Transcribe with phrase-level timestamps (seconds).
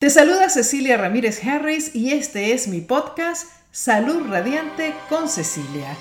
[0.00, 5.94] Te saluda Cecilia Ramírez Harris y este es mi podcast Salud Radiante con Cecilia.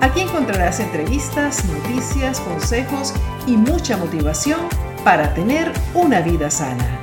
[0.00, 3.14] Aquí encontrarás entrevistas, noticias, consejos
[3.46, 4.58] y mucha motivación
[5.04, 6.98] para tener una vida sana.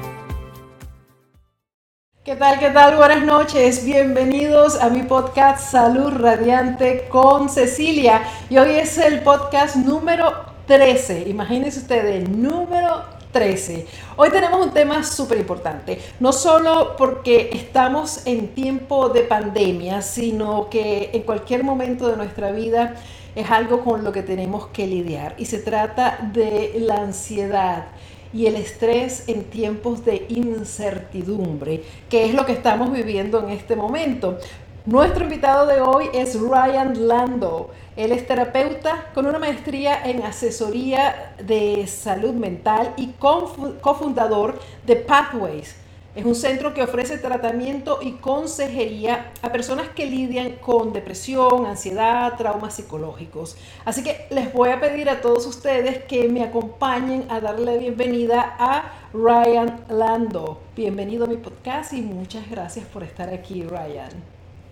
[2.26, 2.60] ¿Qué tal?
[2.60, 2.98] ¿Qué tal?
[2.98, 3.86] Buenas noches.
[3.86, 8.22] Bienvenidos a mi podcast Salud Radiante con Cecilia.
[8.50, 11.30] Y hoy es el podcast número 13.
[11.30, 13.86] Imagínense ustedes, número 13.
[14.16, 20.70] Hoy tenemos un tema súper importante, no solo porque estamos en tiempo de pandemia, sino
[20.70, 22.96] que en cualquier momento de nuestra vida
[23.36, 27.88] es algo con lo que tenemos que lidiar y se trata de la ansiedad
[28.34, 33.76] y el estrés en tiempos de incertidumbre, que es lo que estamos viviendo en este
[33.76, 34.40] momento.
[34.86, 37.72] Nuestro invitado de hoy es Ryan Lando.
[37.96, 45.78] Él es terapeuta con una maestría en asesoría de salud mental y cofundador de Pathways.
[46.14, 52.34] Es un centro que ofrece tratamiento y consejería a personas que lidian con depresión, ansiedad,
[52.38, 53.58] traumas psicológicos.
[53.86, 58.56] Así que les voy a pedir a todos ustedes que me acompañen a darle bienvenida
[58.60, 60.62] a Ryan Lando.
[60.76, 64.10] Bienvenido a mi podcast y muchas gracias por estar aquí, Ryan.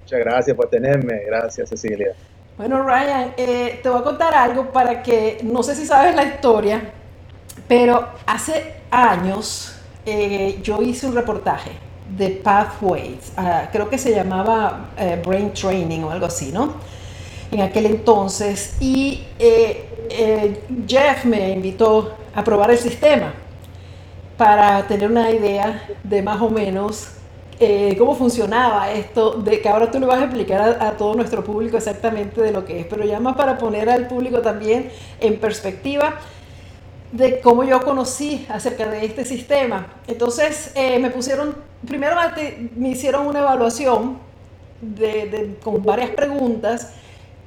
[0.02, 1.24] Muchas gracias por tenerme.
[1.26, 2.14] Gracias, Cecilia.
[2.56, 6.24] Bueno, Ryan, eh, te voy a contar algo para que, no sé si sabes la
[6.24, 6.92] historia,
[7.68, 11.72] pero hace años eh, yo hice un reportaje
[12.16, 16.76] de Pathways, ah, creo que se llamaba eh, Brain Training o algo así, ¿no?
[17.50, 19.24] En aquel entonces, y
[20.88, 23.34] Jeff me invitó a probar el sistema
[24.38, 27.08] para tener una idea de más o menos
[27.60, 31.44] eh, cómo funcionaba esto, de que ahora tú le vas a explicar a, todo nuestro
[31.44, 35.40] público exactamente de lo que es, pero ya más para poner al público también en
[35.40, 36.20] perspectiva
[37.12, 39.88] de cómo yo conocí acerca de este sistema.
[40.08, 41.56] Entonces eh, me pusieron,
[41.88, 42.16] primero
[42.76, 44.18] me hicieron una evaluación
[44.82, 46.94] de, con varias preguntas,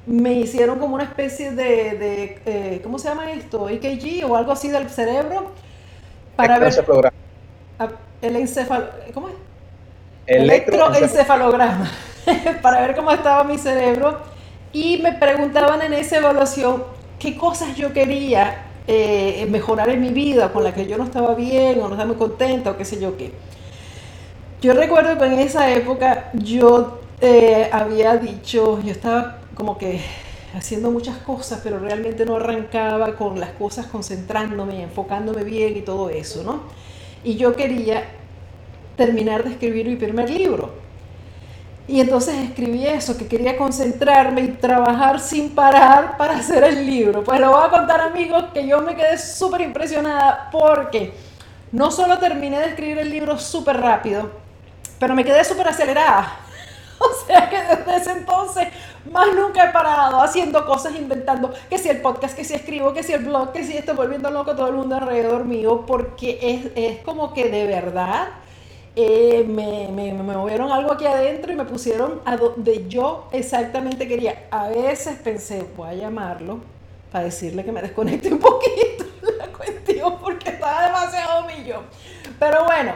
[0.05, 3.67] me hicieron como una especie de, eh, ¿cómo se llama esto?
[3.67, 5.51] EKG o algo así del cerebro
[6.37, 6.73] para ver...
[8.19, 9.35] El encefalo, ¿cómo es?
[10.27, 11.89] Electroencefalograma
[12.61, 14.19] para ver cómo estaba mi cerebro
[14.73, 16.83] y me preguntaban en esa evaluación
[17.17, 21.33] qué cosas yo quería eh, mejorar en mi vida, con la que yo no estaba
[21.35, 23.31] bien o no estaba muy contenta o qué sé yo qué.
[24.61, 30.01] Yo recuerdo que en esa época yo eh, había dicho, yo estaba como que
[30.55, 36.09] haciendo muchas cosas, pero realmente no arrancaba con las cosas concentrándome, enfocándome bien y todo
[36.09, 36.61] eso, ¿no?
[37.23, 38.03] Y yo quería
[38.97, 40.87] terminar de escribir mi primer libro.
[41.87, 47.23] Y entonces escribí eso, que quería concentrarme y trabajar sin parar para hacer el libro.
[47.23, 51.13] Pues lo voy a contar amigos que yo me quedé súper impresionada porque
[51.71, 54.31] no solo terminé de escribir el libro súper rápido,
[54.99, 56.39] pero me quedé súper acelerada.
[56.99, 58.69] O sea que desde ese entonces
[59.11, 63.03] más nunca he parado haciendo cosas, inventando, que si el podcast, que si escribo, que
[63.03, 66.71] si el blog, que si esto, volviendo loco todo el mundo alrededor mío, porque es,
[66.75, 68.29] es como que de verdad
[68.99, 74.07] eh, me, me, me, movieron algo aquí adentro y me pusieron a donde yo exactamente
[74.07, 74.47] quería.
[74.49, 76.61] A veces pensé, voy a llamarlo
[77.11, 79.05] para decirle que me desconecte un poquito
[79.37, 81.83] la cuestión porque estaba demasiado millón.
[82.39, 82.93] Pero bueno,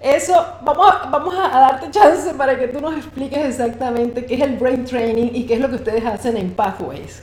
[0.00, 4.56] eso, vamos, vamos a, darte chance para que tú nos expliques exactamente qué es el
[4.56, 7.22] brain training y qué es lo que ustedes hacen en Pathways.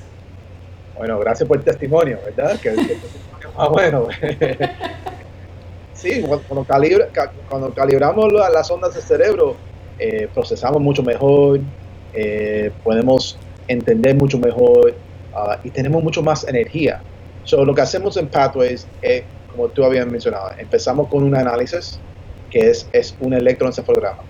[0.97, 2.58] Bueno, gracias por el testimonio, ¿verdad?
[2.62, 2.97] Que,
[3.58, 4.08] ah, bueno.
[6.01, 6.66] Sí, cuando,
[7.47, 9.56] cuando calibramos las ondas del cerebro,
[10.00, 11.59] eh, procesamos mucho mejor,
[12.13, 14.95] eh, podemos entender mucho mejor
[15.35, 17.03] ah, y tenemos mucho más energía.
[17.44, 22.00] So, lo que hacemos en Pathways es, como tú habías mencionado, empezamos con un análisis
[22.50, 24.23] que es, es un electroencefalograma.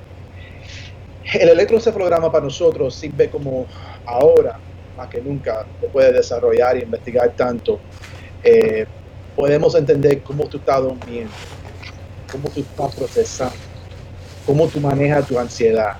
[1.33, 3.65] El electroencefalograma para nosotros sirve como
[4.05, 4.59] ahora,
[4.97, 7.79] más que nunca, se puede desarrollar y investigar tanto.
[8.43, 8.85] Eh,
[9.35, 11.31] podemos entender cómo tú estás durmiendo,
[12.31, 13.55] cómo tú estás procesando,
[14.45, 15.97] cómo tú manejas tu ansiedad,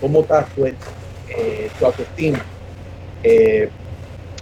[0.00, 2.44] cómo está tu, eh, tu autoestima,
[3.22, 3.68] eh,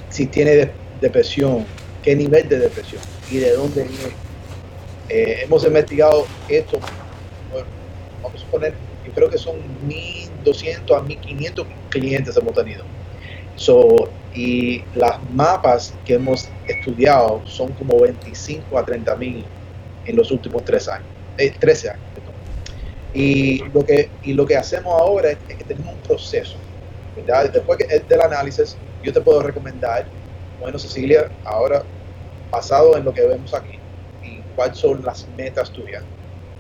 [0.08, 0.68] si tienes
[1.00, 1.66] depresión,
[2.02, 4.14] qué nivel de depresión y de dónde viene.
[5.08, 6.78] Eh, hemos investigado esto,
[8.22, 8.74] vamos a suponer,
[9.04, 9.56] yo creo que son
[9.86, 12.84] 1.200 a 1.500 clientes hemos tenido.
[13.56, 19.46] So, y las mapas que hemos estudiado son como 25 a 30 mil
[20.06, 22.02] en los últimos tres años, 13 eh, años.
[23.14, 26.56] Y lo, que, y lo que hacemos ahora es, que tenemos un proceso.
[27.52, 30.06] Después del análisis, yo te puedo recomendar,
[30.60, 31.82] bueno Cecilia, ahora
[32.50, 33.78] basado en lo que vemos aquí,
[34.22, 36.02] y cuáles son las metas tuyas.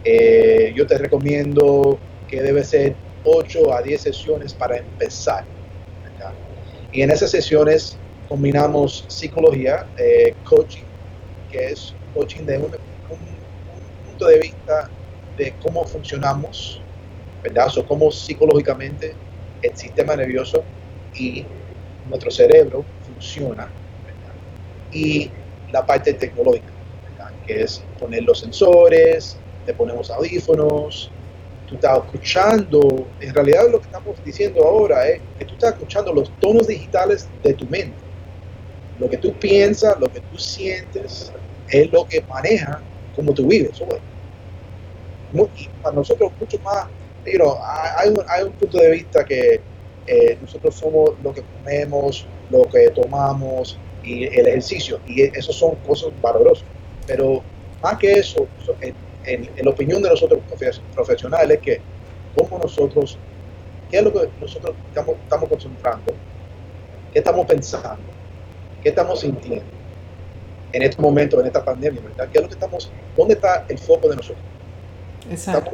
[0.02, 2.94] Eh, yo te recomiendo que debe ser
[3.24, 5.44] 8 a 10 sesiones para empezar.
[6.92, 7.98] Y en esas sesiones
[8.28, 10.84] combinamos psicología, eh, coaching,
[11.50, 12.70] que es coaching de un,
[14.16, 14.90] punto de vista
[15.36, 16.82] de cómo funcionamos,
[17.42, 17.68] ¿verdad?
[17.76, 19.14] O cómo psicológicamente
[19.60, 20.64] el sistema nervioso
[21.12, 21.44] y
[22.04, 23.70] nuestro cerebro funciona,
[24.90, 25.30] Y
[25.70, 26.72] la parte tecnológica,
[27.44, 31.12] que es poner los sensores, te ponemos audífonos,
[31.66, 36.12] tú estás escuchando, en realidad lo que estamos diciendo ahora es que tú estás escuchando
[36.14, 38.02] los tonos digitales de tu mente.
[38.98, 41.30] Lo que tú piensas, lo que tú sientes,
[41.68, 42.82] es lo que maneja
[43.16, 43.82] cómo tú vives
[45.32, 46.86] Y para nosotros mucho más,
[47.24, 47.58] pero
[47.96, 49.60] hay, un, hay un punto de vista que
[50.06, 55.74] eh, nosotros somos lo que comemos, lo que tomamos y el ejercicio, y esos son
[55.86, 56.64] cosas valiosas.
[57.06, 57.42] Pero
[57.82, 58.46] más que eso,
[58.80, 58.94] en,
[59.60, 60.40] la opinión de nosotros
[60.94, 61.80] profesionales, que
[62.36, 63.18] como nosotros,
[63.90, 66.12] qué es lo que nosotros estamos, estamos concentrando,
[67.12, 68.04] qué estamos pensando,
[68.82, 69.75] qué estamos sintiendo
[70.76, 72.28] en este momento, en esta pandemia, ¿verdad?
[72.30, 74.44] ¿Qué es lo que estamos, dónde está el foco de nosotros?
[75.30, 75.72] Exacto.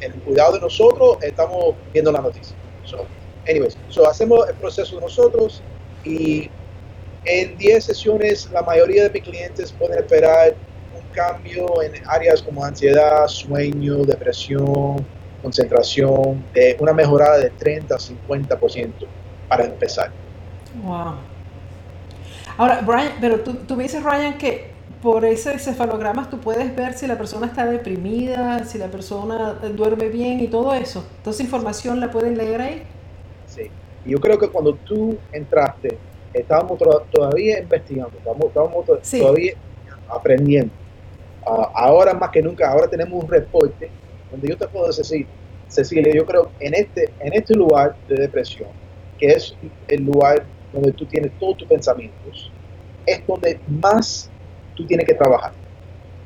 [0.00, 2.56] en el cuidado de nosotros, estamos viendo la noticia.
[2.84, 3.06] So,
[3.48, 5.62] anyways, so hacemos el proceso de nosotros
[6.04, 6.50] y
[7.24, 10.54] en 10 sesiones la mayoría de mis clientes pueden esperar
[11.12, 15.06] cambio en áreas como ansiedad, sueño, depresión,
[15.42, 18.92] concentración, de una mejorada de 30 a 50%
[19.48, 20.10] para empezar.
[20.82, 21.31] Wow.
[22.56, 24.72] Ahora, Brian, pero tú, tú me dices, Ryan, que
[25.02, 30.08] por ese cefalogramas tú puedes ver si la persona está deprimida, si la persona duerme
[30.08, 31.04] bien y todo eso.
[31.16, 32.82] Entonces, información la pueden leer ahí.
[33.46, 33.70] Sí.
[34.04, 35.98] Yo creo que cuando tú entraste,
[36.32, 36.78] estábamos
[37.10, 39.54] todavía investigando, estábamos, todavía
[40.08, 40.72] aprendiendo.
[41.44, 43.90] Ah, ahora más que nunca, ahora tenemos un reporte
[44.30, 45.26] donde yo te puedo decir,
[45.68, 48.68] Cecilia, yo creo en este, en este lugar de depresión,
[49.18, 49.56] que es
[49.88, 52.50] el lugar donde tú tienes todos tus pensamientos,
[53.06, 54.30] es donde más
[54.74, 55.52] tú tienes que trabajar,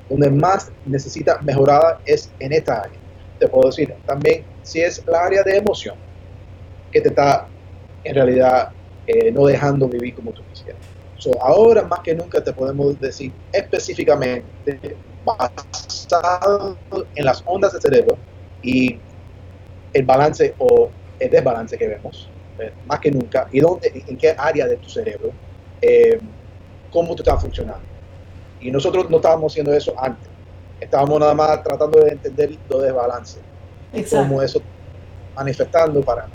[0.09, 2.99] donde más necesita mejorada es en esta área.
[3.39, 5.97] Te puedo decir también si es la área de emoción
[6.91, 7.49] que te está
[8.05, 8.71] en realidad
[9.07, 10.81] eh, no dejando vivir como tú quisieras.
[11.41, 16.79] Ahora más que nunca te podemos decir específicamente, basado
[17.15, 18.17] en las ondas del cerebro
[18.63, 19.01] y
[19.93, 22.29] el balance o el desbalance que vemos,
[22.59, 25.31] eh, más que nunca, y dónde, en qué área de tu cerebro,
[25.81, 26.19] eh,
[26.91, 27.85] cómo tú estás funcionando.
[28.61, 30.29] Y nosotros no estábamos haciendo eso antes.
[30.81, 33.41] Estábamos nada más tratando de entender los desbalances.
[33.93, 34.61] Y cómo eso
[35.35, 36.27] manifestando para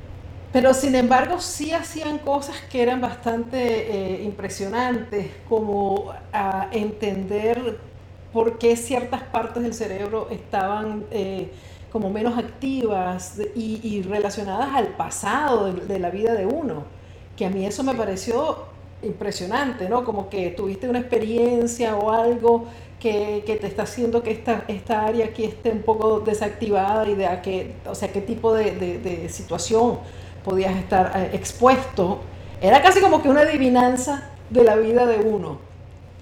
[0.51, 7.77] pero sin embargo sí hacían cosas que eran bastante eh, impresionantes, como a entender
[8.33, 11.51] por qué ciertas partes del cerebro estaban eh,
[11.91, 16.85] como menos activas y, relacionadas al pasado de, la vida de uno.
[17.35, 18.65] Que a mí eso me pareció
[19.03, 20.03] impresionante, ¿no?
[20.03, 22.65] Como que tuviste una experiencia o algo
[22.99, 27.25] que, te está haciendo que esta, esta área aquí esté un poco desactivada y de
[27.27, 29.99] a qué, o sea, qué tipo de, de situación
[30.43, 32.19] podías estar eh, expuesto.
[32.61, 35.59] Era casi como que una adivinanza de la vida de uno.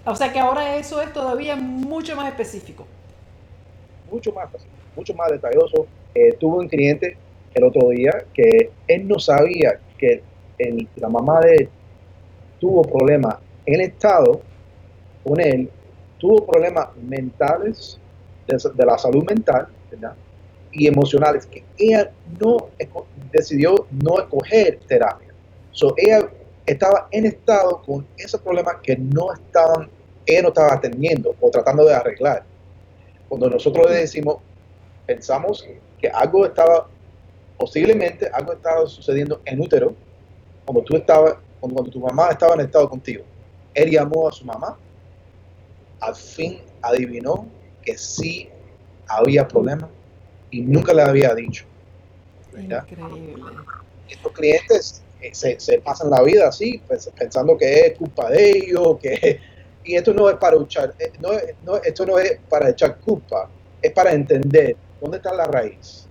[0.06, 2.86] O sea que ahora eso es todavía mucho más específico.
[4.12, 4.50] Mucho más,
[5.00, 5.88] mucho más detalloso.
[6.14, 7.18] Eh, tuve un cliente
[7.54, 10.22] el otro día que él no sabía que
[10.98, 11.70] la mamá de él
[12.60, 14.42] tuvo problemas en el estado
[15.24, 15.70] con él,
[16.18, 18.00] tuvo problemas mentales,
[18.48, 20.16] de, la salud mental, ¿verdad?
[20.72, 22.70] y emocionales que ella no
[23.32, 25.30] decidió no escoger terapia.
[25.72, 26.30] So, ella
[26.66, 29.90] estaba en estado con esos problemas que no estaban,
[30.26, 32.44] ella no estaba atendiendo o tratando de arreglar.
[33.28, 34.38] Cuando nosotros decimos,
[35.10, 35.68] pensamos
[36.00, 36.88] que algo estaba,
[37.58, 39.96] posiblemente algo estaba sucediendo en útero,
[40.66, 43.24] cuando tú estabas, cuando, cuando tu mamá estaba en estado contigo,
[43.74, 44.78] él llamó a su mamá,
[46.00, 47.48] al fin adivinó
[47.82, 48.50] que sí
[49.08, 49.90] había problemas
[50.52, 51.66] y nunca le había dicho.
[52.56, 53.44] Increíble.
[54.08, 58.98] Estos clientes eh, se, pasan la vida así, pues, pensando que es culpa de ellos,
[59.02, 59.40] que
[59.84, 63.50] y esto no es para echar, eh, no, esto no es para echar culpa,
[63.82, 66.06] es para entender dónde está la raíz.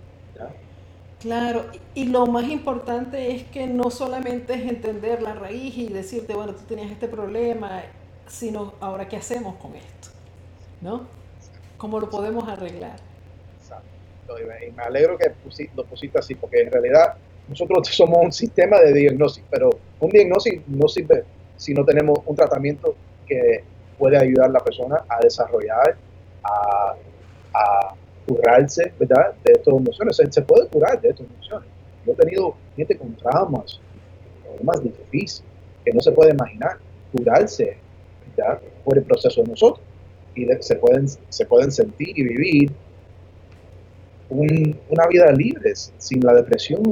[1.19, 6.33] Claro, y lo más importante es que no solamente es entender la raíz y decirte,
[6.33, 7.83] bueno, tú tenías este problema,
[8.27, 10.09] sino ahora qué hacemos con esto,
[10.79, 11.07] ¿no?
[11.77, 12.97] ¿Cómo lo podemos arreglar?
[14.37, 15.31] y me alegro que
[15.75, 17.15] lo pusiste así, porque en realidad
[17.47, 21.23] nosotros somos un sistema de diagnóstico, pero un diagnóstico no sirve
[21.57, 22.95] si no tenemos un tratamiento
[23.27, 23.63] que
[23.97, 25.97] puede ayudar a la persona a desarrollar,
[26.43, 26.95] a,
[27.53, 27.95] a
[28.27, 29.33] curarse, ¿verdad?
[29.43, 30.17] De estas emociones.
[30.29, 31.69] Se, puede curar de estas emociones.
[32.05, 33.79] Yo he tenido gente con traumas,
[34.43, 35.43] problemas difíciles,
[35.83, 36.77] que no se puede imaginar,
[37.11, 37.77] curarse,
[38.35, 38.59] ¿verdad?
[38.83, 39.85] Por el proceso de nosotros.
[40.35, 42.71] Y se, pueden, se pueden sentir y vivir
[44.29, 46.83] una vida libre, sin la depresión.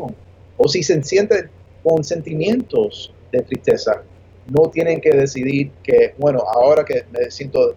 [0.58, 1.50] O si se sienten
[1.84, 4.02] con sentimientos de tristeza,
[4.50, 7.76] no tienen que decidir que, bueno, ahora que me siento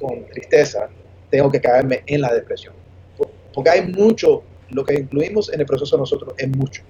[0.00, 0.88] con tristeza,
[1.30, 2.74] tengo que caerme en la depresión.
[3.54, 6.82] Porque hay mucho, lo que incluimos en el proceso nosotros es mucho.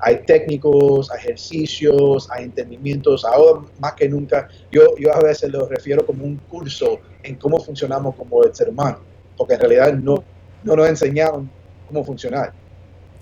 [0.00, 3.24] Hay técnicos, ejercicios, hay entendimientos.
[3.24, 7.58] Ahora más que nunca, yo, yo a veces lo refiero como un curso en cómo
[7.58, 8.98] funcionamos como el ser humano,
[9.36, 10.22] porque en realidad no,
[10.62, 11.50] no nos enseñaron
[11.86, 12.52] cómo funcionar.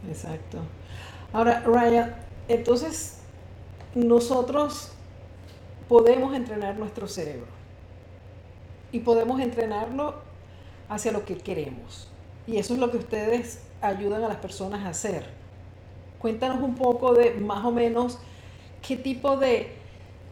[0.09, 0.59] Exacto.
[1.33, 2.15] Ahora, Ryan,
[2.49, 3.19] entonces
[3.95, 4.93] nosotros
[5.89, 7.47] podemos entrenar nuestro cerebro
[8.91, 10.32] y podemos entrenarlo
[10.95, 12.09] hacia lo que queremos.
[12.47, 15.25] Y eso es lo que ustedes ayudan a las personas a hacer.
[16.19, 18.19] Cuéntanos un poco de más o menos
[18.87, 19.73] qué tipo de,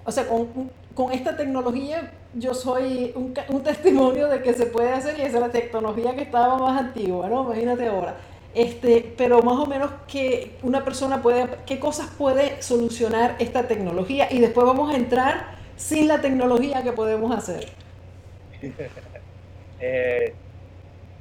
[0.05, 5.19] o sea, con, esta tecnología yo soy un, un, testimonio de que se puede hacer
[5.19, 7.45] y esa es la tecnología que estaba más antigua, ¿no?
[7.45, 8.17] Imagínate ahora.
[8.55, 14.27] Este, pero más o menos que una persona puede, qué cosas puede solucionar esta tecnología
[14.31, 17.69] y después vamos a entrar sin la tecnología que podemos hacer.
[19.81, 20.35] eh,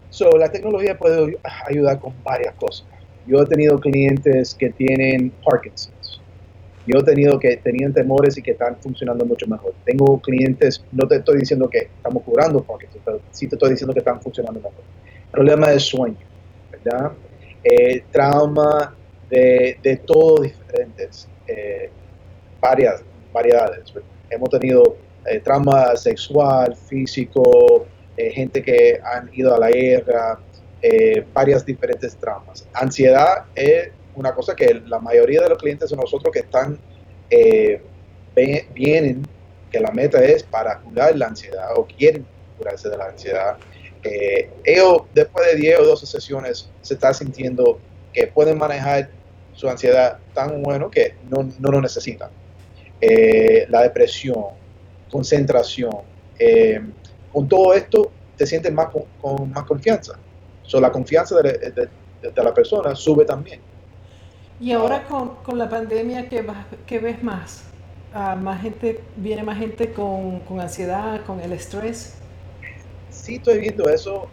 [0.09, 1.37] So, la tecnología puede
[1.67, 2.85] ayudar con varias cosas.
[3.27, 6.19] Yo he tenido clientes que tienen Parkinson's.
[6.87, 9.73] Yo he tenido que tenían temores y que están funcionando mucho mejor.
[9.85, 13.93] Tengo clientes, no te estoy diciendo que estamos curando Parkinson's, pero sí te estoy diciendo
[13.93, 14.83] que están funcionando mejor.
[15.31, 16.17] Problema de sueño,
[16.71, 17.11] ¿verdad?
[17.63, 18.95] Eh, trauma
[19.29, 21.91] de, de todos diferentes, eh,
[22.59, 23.93] varias variedades.
[24.31, 27.85] Hemos tenido eh, trauma sexual, físico,
[28.19, 30.37] eh, gente que han ido a la guerra,
[30.81, 32.67] eh, varias diferentes traumas.
[32.73, 36.77] Ansiedad es una cosa que la mayoría de los clientes de nosotros que están,
[37.29, 37.81] eh,
[38.73, 39.25] vienen,
[39.71, 42.25] que la meta es para curar la ansiedad o quieren
[42.57, 43.57] curarse de la ansiedad.
[44.65, 47.79] ellos después de 10 o 12 sesiones se están sintiendo
[48.11, 49.09] que pueden manejar
[49.53, 52.31] su ansiedad tan bueno que no, no lo necesitan.
[53.69, 54.43] la depresión,
[55.09, 56.01] concentración,
[57.31, 58.87] con todo esto te sientes más
[59.21, 60.17] con, más confianza.
[60.63, 61.89] So, la confianza de,
[62.35, 63.59] la persona sube también.
[64.59, 66.45] Y ahora con, la pandemia, ¿qué,
[66.85, 67.63] qué ves más?
[68.13, 72.15] Ah, más gente, ¿Viene más gente con, ansiedad, con el estrés?
[73.09, 74.27] Sí, estoy viendo eso.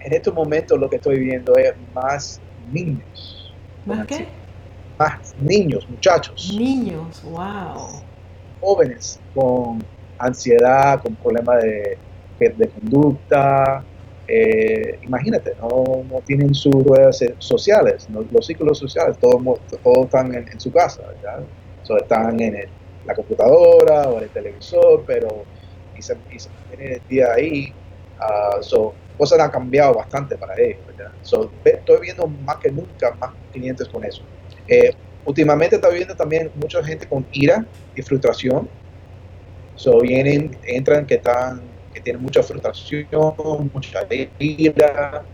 [0.00, 2.38] En estos momentos lo que estoy viendo es más
[2.70, 3.54] niños.
[3.86, 4.26] ¿Más qué?
[4.98, 6.54] Más niños, muchachos.
[6.54, 8.02] Niños, wow.
[8.60, 9.82] Jóvenes con
[10.18, 11.98] ansiedad, con problemas de
[12.38, 13.84] de conducta.
[14.26, 20.58] Eh, imagínate, no, no, tienen sus redes sociales, los círculos sociales, todos, todos están en,
[20.58, 21.44] su casa, ¿verdad?
[22.00, 22.66] están en
[23.04, 25.44] la computadora o en el televisor, pero
[25.96, 26.16] y se,
[26.78, 27.72] el día ahí.
[28.18, 31.12] Uh, cosas han cambiado bastante para ellos, ¿verdad?
[31.64, 34.22] estoy viendo más que nunca más clientes con eso.
[34.66, 34.92] Eh,
[35.24, 37.64] últimamente estoy viendo también mucha gente con ira
[37.94, 38.68] y frustración.
[39.76, 41.60] So, vienen, entran que están
[41.94, 43.06] que tienen mucha frustración,
[43.72, 44.06] mucha
[44.38, 45.24] ira.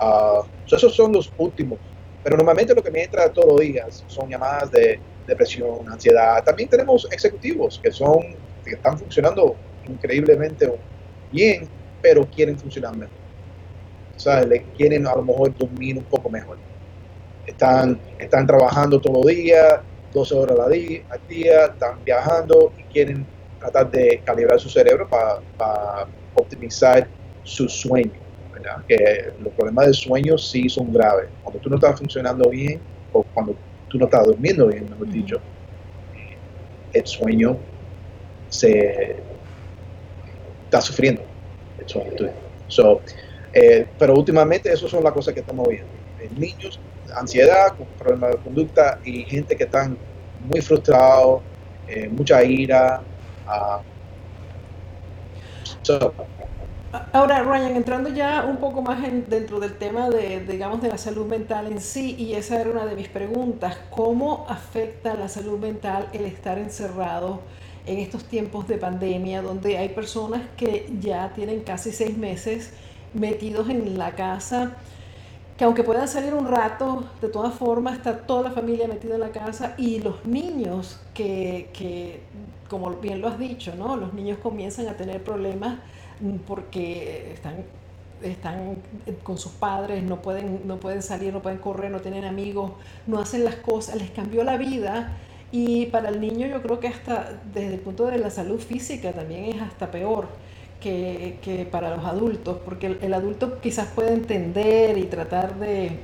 [0.00, 1.78] Uh, esos son los últimos.
[2.24, 6.42] Pero normalmente lo que me entra todos los días son llamadas de depresión, ansiedad.
[6.42, 9.56] También tenemos ejecutivos que son que están funcionando
[9.88, 10.70] increíblemente
[11.32, 11.68] bien,
[12.02, 13.16] pero quieren funcionar mejor.
[14.16, 16.58] O sea, le quieren a lo mejor dormir un poco mejor.
[17.46, 19.80] Están, están trabajando todos los días,
[20.12, 20.70] 12 horas al
[21.28, 23.26] día, están viajando y quieren
[23.58, 27.08] tratar de calibrar su cerebro para optimizar
[27.42, 28.12] su sueño.
[28.86, 31.28] Que los problemas de sueño sí son graves.
[31.42, 32.80] Cuando tú no estás funcionando bien
[33.12, 33.56] o cuando
[33.88, 35.40] tú no estás durmiendo bien, mejor dicho,
[36.92, 37.56] el sueño
[38.48, 39.16] se
[40.64, 41.22] está sufriendo.
[43.52, 45.88] Eh, pero últimamente eso son las cosas que estamos viendo.
[46.36, 46.78] niños,
[47.16, 49.96] ansiedad, problemas de conducta y gente que están
[50.40, 51.42] muy frustrados,
[51.86, 53.02] eh, mucha ira,
[57.12, 61.26] Ahora, Ryan, entrando ya un poco más dentro del tema de, digamos, de la salud
[61.26, 66.08] mental en sí, y esa era una de mis preguntas, ¿cómo afecta la salud mental
[66.12, 67.42] el estar encerrado
[67.86, 72.72] en estos tiempos de pandemia, donde hay personas que ya tienen casi seis meses
[73.12, 74.76] metidos en la casa?
[75.58, 79.20] que aunque puedan salir un rato, de todas formas está toda la familia metida en
[79.20, 82.22] la casa y los niños que, que
[82.68, 83.96] como bien lo has dicho, ¿no?
[83.96, 85.78] Los niños comienzan a tener problemas
[86.20, 87.64] mm, porque están
[88.22, 88.76] están
[89.22, 92.72] con sus padres, no pueden, no pueden salir, no pueden correr, no tienen amigos,
[93.06, 95.16] no hacen las cosas, les cambió la vida
[95.50, 99.12] y para el niño yo creo que hasta desde el punto de la salud física
[99.12, 100.28] también es hasta peor
[100.80, 105.98] que, para los adultos, porque el, adulto quizás puede entender y tratar de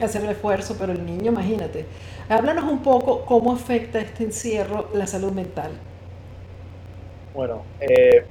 [0.00, 1.86] hacer el esfuerzo, pero el niño, imagínate.
[2.28, 5.70] Háblanos un poco cómo afecta este encierro la salud mental.
[7.38, 8.24] Bueno, eh,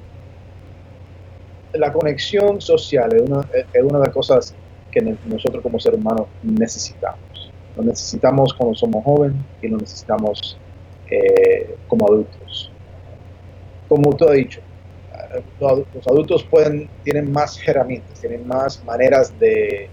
[1.72, 4.54] la conexión social es una, es una de las cosas
[4.92, 7.50] que nosotros como seres humanos necesitamos.
[7.78, 10.58] Lo necesitamos cuando somos jóvenes y lo necesitamos
[11.10, 12.70] eh, como adultos.
[13.88, 14.60] Como tú has dicho,
[15.62, 19.90] los adultos pueden, tienen más herramientas, tienen más maneras de,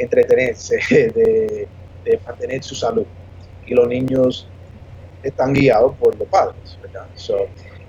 [0.00, 3.06] entretenerse, de, mantener su salud.
[3.64, 4.48] Y los niños
[5.22, 6.78] están guiados por los padres.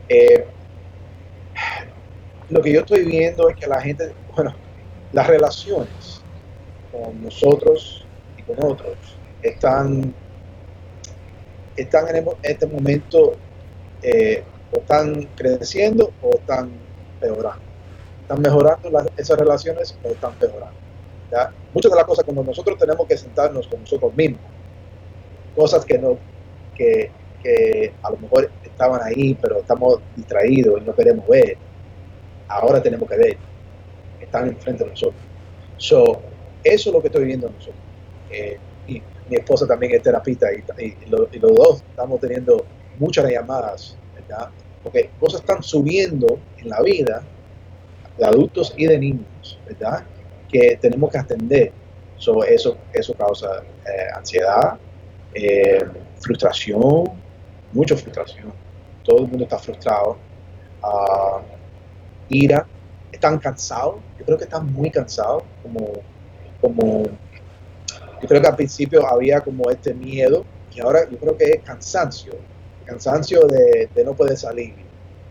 [0.10, 0.46] Eh,
[2.50, 4.56] lo que yo estoy viendo es que la gente, bueno,
[5.14, 6.22] las relaciones
[6.92, 8.06] con nosotros
[8.38, 8.98] y con otros
[9.44, 10.14] están,
[11.76, 13.38] están en este momento
[14.02, 16.72] eh, o están creciendo o están
[17.22, 17.62] mejorando.
[18.22, 20.80] Están mejorando esas relaciones o están mejorando.
[21.74, 24.42] Muchas de las cosas cuando nosotros tenemos que sentarnos con nosotros mismos,
[25.56, 26.18] cosas que no,
[26.76, 27.12] que,
[27.42, 31.58] que a lo mejor estaban ahí, pero estamos distraídos y no queremos ver,
[32.48, 33.38] ahora tenemos que ver,
[34.20, 35.22] están enfrente de nosotros.
[35.78, 36.22] So,
[36.64, 37.76] eso es lo que estoy viendo nosotros.
[38.30, 42.66] Eh, y mi esposa también es terapista y, los dos estamos teniendo
[42.98, 44.50] muchas llamadas, ¿verdad?
[44.84, 47.24] Porque cosas están subiendo en la vida
[48.18, 50.04] de adultos y de niños, ¿verdad?
[50.52, 51.72] Que tenemos que atender.
[52.18, 54.78] So, eso, eso causa eh, ansiedad,
[55.34, 55.80] eh,
[56.20, 57.06] frustración,
[57.72, 58.52] mucha frustración.
[59.04, 60.18] Todo el mundo está frustrado.
[60.84, 61.42] Uh,
[62.30, 62.66] ira,
[63.12, 65.92] están cansados, yo creo que están muy cansados, como,
[66.62, 67.04] como,
[68.22, 71.64] yo creo que al principio había como este miedo, y ahora yo creo que es
[71.64, 72.34] cansancio,
[72.86, 74.74] cansancio de, no poder salir,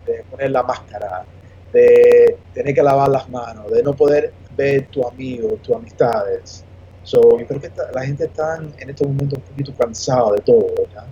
[0.06, 1.24] de poner la máscara,
[1.72, 6.64] de tener que lavar las manos, de no poder ver tu amigo, tus amistades.
[7.04, 10.66] So, yo creo que la gente está en estos momentos un poquito cansada de todo,
[10.76, 11.06] ¿verdad?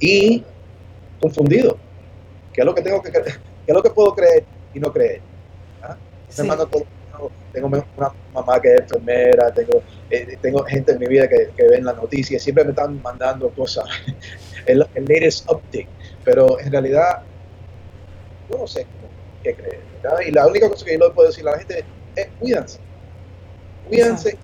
[0.00, 0.44] Y
[1.20, 1.78] confundido.
[2.52, 3.38] ¿Qué es lo que tengo que creer?
[3.64, 4.44] ¿Qué es lo que puedo creer?
[4.76, 5.20] y no creer.
[5.82, 5.96] ¿ah?
[7.52, 11.68] tengo una mamá que es enfermera, tengo, eh, tengo gente en mi vida que, que
[11.68, 13.84] ven las noticias, siempre me están mandando cosas,
[14.66, 15.88] el, el latest update,
[16.24, 17.22] pero en realidad
[18.50, 18.86] yo no sé
[19.42, 19.80] qué creer.
[20.26, 22.78] Y la única cosa que yo le puedo decir a la gente es cuídense,
[23.88, 24.38] cuídense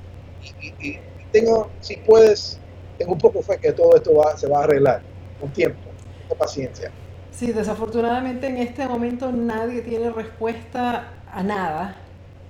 [0.61, 0.99] y, y,
[1.31, 2.59] tengo, si puedes,
[2.99, 5.03] tengo un poco fe que todo esto va, se va a arreglar
[5.42, 5.81] con tiempo,
[6.28, 6.92] con paciencia.
[7.33, 11.96] Sí, desafortunadamente en este momento nadie tiene respuesta a nada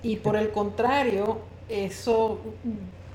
[0.03, 2.39] y por el contrario, eso,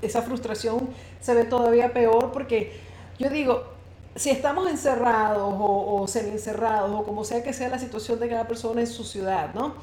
[0.01, 0.89] esa frustración
[1.21, 2.73] se ve todavía peor porque
[3.17, 3.63] yo digo,
[4.15, 8.47] si estamos encerrados o, o semi-encerrados o como sea que sea la situación de cada
[8.47, 9.75] persona en su ciudad, ¿no?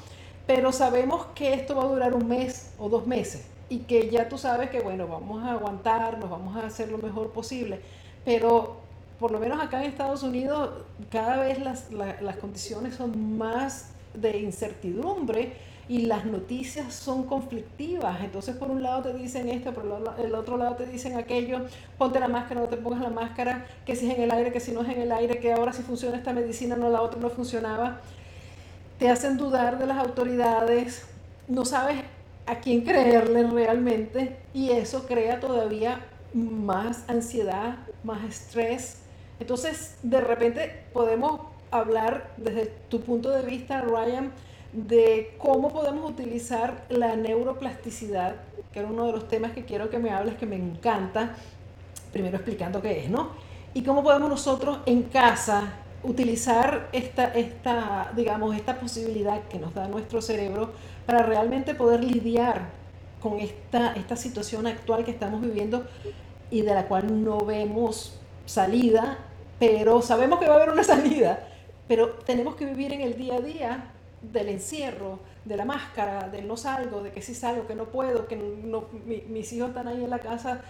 [0.47, 4.29] Pero sabemos que esto va a durar un mes o dos meses y que ya
[4.29, 7.81] tú sabes que, bueno, vamos a aguantarnos, vamos a hacer lo mejor posible,
[8.25, 8.86] pero
[9.19, 10.71] por lo menos acá en Estados Unidos,
[11.11, 15.53] cada vez las, las condiciones son más de incertidumbre
[15.89, 18.21] y las noticias son conflictivas.
[18.21, 19.85] Entonces, por un lado te dicen esto, por
[20.19, 21.61] el otro lado te dicen aquello,
[21.97, 24.61] ponte la máscara, no te pongas la máscara, que si es en el aire, que
[24.61, 27.21] si no es en el aire, que ahora si funciona esta medicina, no la otra
[27.21, 28.01] no funcionaba.
[28.99, 31.07] Te hacen dudar de las autoridades,
[31.47, 32.03] no sabes
[32.47, 36.01] a quién creerle realmente y eso crea todavía
[36.33, 39.06] más ansiedad, más estrés
[39.39, 44.33] entonces, de repente podemos hablar desde tu punto de vista, Ryan,
[44.73, 48.37] de cómo podemos utilizar la neuroplasticidad,
[48.73, 51.35] que era uno de los temas que quiero que me hables, que me encanta,
[52.13, 53.31] primero explicando qué es, ¿no?
[53.75, 59.89] Y cómo podemos nosotros en casa utilizar esta, esta, digamos, esta posibilidad que nos da
[59.89, 60.73] nuestro cerebro
[61.05, 62.69] para realmente poder lidiar
[63.21, 65.85] con esta, esta situación actual que estamos viviendo
[66.51, 69.19] y de la cual no vemos salida,
[69.59, 71.47] pero sabemos que va a haber una salida,
[71.87, 73.91] pero tenemos que vivir en el día a día
[74.23, 78.27] del encierro, de la máscara, del no salgo, de que sí salgo, que no puedo,
[78.27, 80.63] que no, mis hijos están ahí en la casa,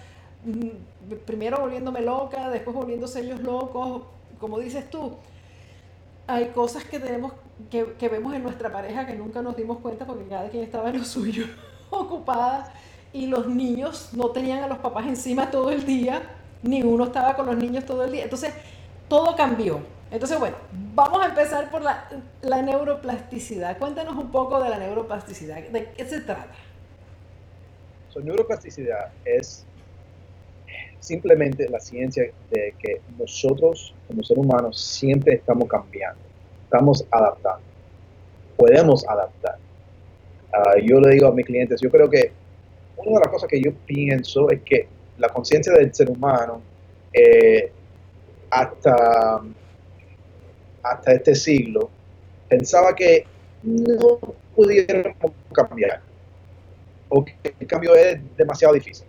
[0.45, 4.03] mm, primero volviéndome loca, después volviéndose ellos locos,
[4.39, 5.15] como dices tú.
[6.27, 7.33] Hay cosas que tenemos
[7.71, 10.91] que, que vemos en nuestra pareja que nunca nos dimos cuenta porque cada quien estaba
[10.91, 11.47] en lo suyo,
[11.91, 12.73] ocupada
[13.13, 16.23] y los niños no tenían a los papás encima todo el día,
[16.67, 18.25] ni uno estaba con los niños todo el día.
[18.25, 18.53] Entonces,
[19.09, 19.81] todo cambió.
[20.11, 20.57] Entonces, bueno,
[20.95, 22.09] vamos a empezar por la,
[22.43, 23.79] la neuroplasticidad.
[23.79, 25.63] Cuéntanos un poco de la neuroplasticidad.
[25.69, 26.47] ¿De qué se trata?
[28.11, 29.67] So, neuroplasticidad es
[31.01, 36.21] simplemente la ciencia de que nosotros como seres humanos siempre estamos cambiando,
[36.65, 37.63] estamos adaptando,
[38.57, 39.57] podemos adaptar.
[40.53, 42.33] Uh, yo le digo a mis clientes, yo creo que
[42.97, 46.63] una de las cosas que yo pienso es que la conciencia del ser humano
[47.13, 47.71] eh,
[48.51, 49.41] hasta,
[50.83, 51.91] hasta este siglo
[52.49, 53.25] pensaba que
[53.63, 54.19] no
[54.55, 56.01] pudiéramos cambiar
[57.09, 59.07] o que el cambio es demasiado difícil.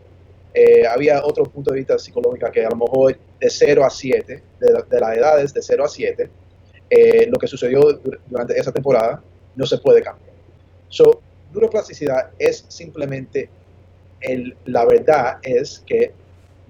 [0.54, 4.43] Eh, había otro punto de vista psicológico que a lo mejor de 0 a 7,
[4.60, 6.30] de, de las edades de 0 a 7,
[6.89, 7.82] eh, lo que sucedió
[8.28, 9.22] durante esa temporada
[9.56, 10.32] no se puede cambiar.
[10.89, 13.50] So, neuroplasticidad es simplemente
[14.65, 16.12] la verdad es que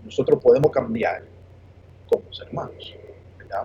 [0.03, 1.23] nosotros podemos cambiar
[2.09, 2.95] como seres humanos.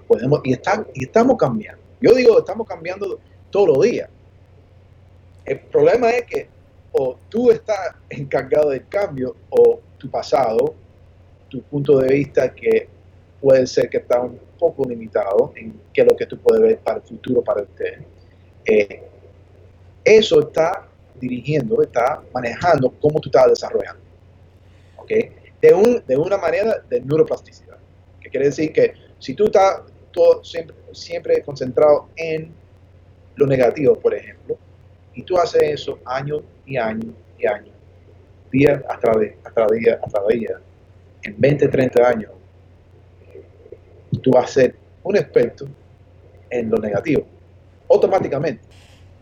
[0.07, 1.83] Podemos, y, están, y estamos cambiando.
[2.01, 3.18] Yo digo, estamos cambiando
[3.51, 4.09] todos los días.
[5.45, 6.49] El problema es que
[6.92, 10.75] o tú estás encargado del cambio o tu pasado,
[11.49, 12.88] tu punto de vista que
[13.40, 16.99] puede ser que está un poco limitado en qué lo que tú puedes ver para
[16.99, 18.03] el futuro para usted.
[18.64, 19.03] Eh,
[20.05, 20.87] eso está
[21.23, 24.03] dirigiendo, está manejando cómo tú estás desarrollando.
[24.97, 25.11] ¿Ok?
[25.61, 27.79] De, un, de una manera de neuroplasticidad.
[28.21, 32.53] Que quiere decir que si tú estás todo, siempre, siempre concentrado en
[33.37, 34.59] lo negativo, por ejemplo,
[35.15, 37.73] y tú haces eso año y año y año,
[38.51, 40.61] día hasta día, hasta día, hasta día,
[41.23, 42.31] en 20, 30 años,
[44.23, 45.67] tú vas a ser un experto
[46.51, 47.25] en lo negativo,
[47.89, 48.63] automáticamente.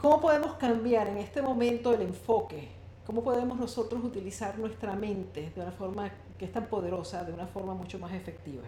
[0.00, 2.68] ¿Cómo podemos cambiar en este momento el enfoque?
[3.04, 7.46] ¿Cómo podemos nosotros utilizar nuestra mente de una forma que es tan poderosa, de una
[7.46, 8.62] forma mucho más efectiva?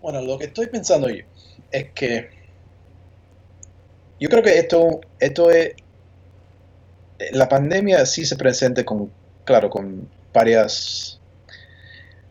[0.00, 1.24] Bueno, lo que estoy pensando yo
[1.70, 2.30] es que
[4.18, 5.74] yo creo que esto, esto es,
[7.32, 9.10] la pandemia sí se presenta con,
[9.44, 11.20] claro, con varias,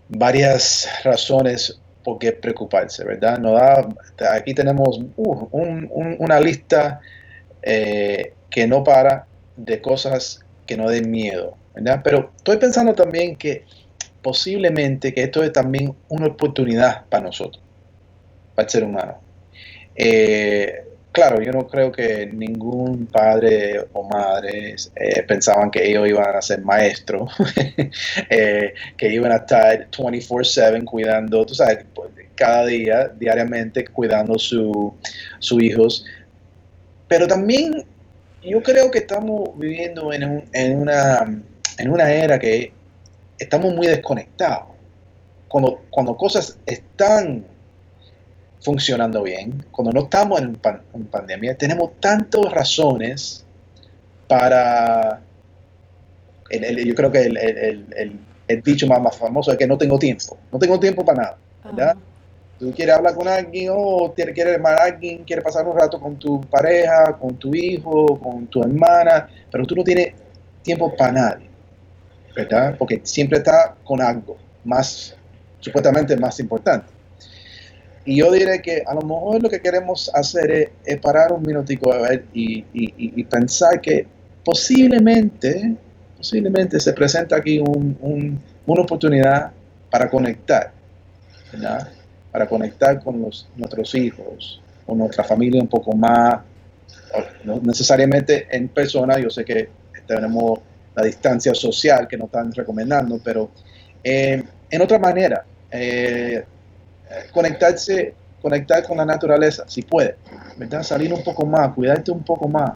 [0.08, 3.38] varias razones por qué preocuparse, ¿verdad?
[3.38, 3.88] No da,
[4.32, 7.02] aquí tenemos uh, una lista
[7.62, 12.02] eh, que no para de cosas que no den miedo, ¿verdad?
[12.04, 13.64] Pero estoy pensando también que
[14.22, 17.64] posiblemente que esto es también una oportunidad para nosotros,
[18.56, 19.20] para el ser humano.
[19.96, 26.36] Eh, claro, yo no creo que ningún padre o madre eh, pensaban que ellos iban
[26.36, 27.32] a ser maestros,
[28.30, 31.86] eh, que iban a estar 24/7 cuidando, tú sabes,
[32.36, 34.94] cada día, diariamente, cuidando sus
[35.40, 36.06] su hijos.
[37.10, 37.84] Pero también
[38.42, 40.24] yo creo que estamos viviendo en,
[40.78, 41.42] una,
[41.78, 42.72] en una era que
[43.38, 44.70] estamos muy desconectados.
[45.50, 47.44] Cuando, cuando cosas están
[48.62, 53.44] funcionando bien, cuando no estamos en, pandemia, tenemos tantas razones
[54.28, 55.22] para...
[56.52, 60.38] yo creo que el, dicho más, famoso es que no tengo tiempo.
[60.52, 61.38] No tengo tiempo para nada.
[61.66, 61.98] ¿verdad?
[62.60, 66.20] Tú quieres hablar con alguien o quieres, llamar a alguien, quieres pasar un rato con
[66.20, 70.14] tu pareja, con tu hijo, con tu hermana, pero tú no tienes
[70.62, 71.50] tiempo para nadie.
[72.36, 72.76] ¿Verdad?
[72.78, 75.16] Porque siempre está con algo más,
[75.62, 76.88] supuestamente más importante.
[78.04, 81.94] Y yo diré que a lo mejor lo que queremos hacer es, parar un minutico
[81.94, 84.06] a ver y, pensar que
[84.44, 85.76] posiblemente,
[86.18, 89.52] posiblemente se presenta aquí una oportunidad
[89.90, 90.72] para conectar,
[91.54, 91.90] ¿verdad?
[92.32, 96.40] Para conectar con nuestros hijos, con nuestra familia un poco más,
[97.44, 99.70] no necesariamente en persona, yo sé que
[100.06, 100.60] tenemos
[100.96, 103.50] la distancia social que nos están recomendando, pero
[104.04, 105.44] eh, en otra manera.
[105.72, 106.44] Eh,
[107.32, 110.16] conectarse, conectar con la naturaleza, si puede,
[110.58, 110.84] ¿verdad?
[110.84, 112.74] Salir un poco más, cuidarte un poco más,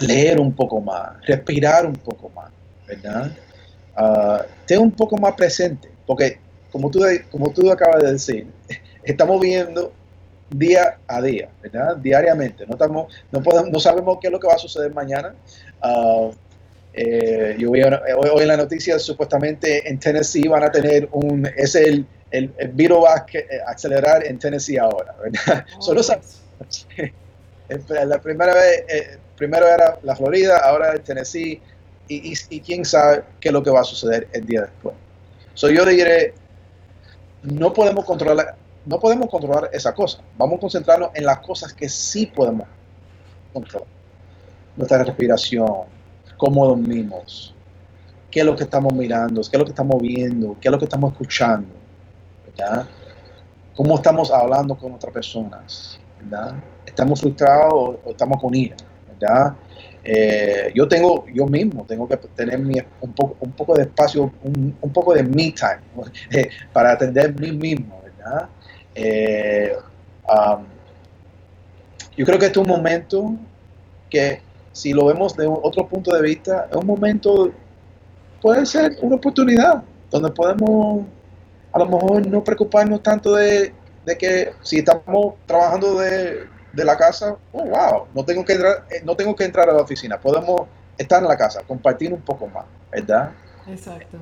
[0.00, 2.50] leer un poco más, respirar un poco más,
[2.86, 3.32] ¿verdad?
[3.98, 6.38] Uh, un poco más presente, porque
[6.70, 7.00] como tú,
[7.30, 8.46] como tú acabas de decir,
[9.04, 9.92] estamos viendo
[10.50, 11.96] día a día, ¿verdad?
[11.96, 12.66] Diariamente.
[12.66, 15.34] No, estamos, no, podemos, no sabemos qué es lo que va a suceder mañana.
[15.82, 16.32] Uh,
[16.92, 21.74] eh, yo vi hoy, en la noticia, supuestamente en Tennessee van a tener un, es
[21.74, 25.66] el, el, el virus va a eh, acelerar en Tennessee ahora, ¿verdad?
[25.76, 26.00] Oh, Solo
[28.06, 31.60] la primera vez, eh, primero era la Florida, ahora es Tennessee,
[32.08, 34.94] y, y, quién sabe qué es lo que va a suceder el día después.
[35.54, 36.34] So yo diré,
[37.46, 40.18] no podemos controlar, no podemos controlar esa cosa.
[40.36, 42.66] Vamos a concentrarnos en las cosas que sí podemos
[43.52, 43.88] controlar.
[44.76, 45.84] Nuestra respiración,
[46.36, 47.54] cómo dormimos,
[48.30, 50.78] qué es lo que estamos mirando, qué es lo que estamos viendo, qué es lo
[50.78, 51.68] que estamos escuchando,
[52.46, 52.86] ¿verdad?
[53.74, 55.98] Cómo estamos hablando con otras personas.
[56.84, 58.76] ¿Estamos frustrados o, estamos con ira,
[59.08, 59.54] ¿verdad?
[60.08, 62.60] Eh, yo tengo, yo mismo tengo que tener
[63.00, 65.80] un, poco, un poco de espacio, un, poco de me time
[66.30, 68.48] eh, para atender a mí mismo, ¿verdad?
[68.94, 69.72] Eh,
[70.28, 70.64] um,
[72.16, 73.34] yo creo que este es un momento
[74.08, 74.40] que
[74.70, 77.50] si lo vemos de otro punto de vista, es un momento,
[78.40, 81.04] puede ser una oportunidad donde podemos
[81.72, 83.74] a lo mejor no preocuparnos tanto de,
[84.20, 86.44] que si estamos trabajando de,
[86.84, 89.82] la casa, oh wow, no tengo que entrar, eh, no tengo que entrar a la
[89.82, 90.62] oficina, podemos
[90.96, 93.32] estar en la casa, compartir un poco más, ¿verdad?
[93.68, 94.18] Exacto.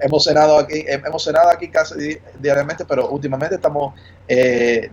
[0.00, 3.94] Hemos cenado aquí, hemos cenado aquí casi diariamente, pero últimamente estamos
[4.26, 4.90] eh,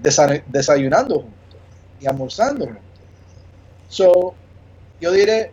[0.48, 1.60] desayunando juntos
[2.00, 2.84] y almorzando juntos.
[3.88, 4.34] So,
[5.00, 5.52] yo diré,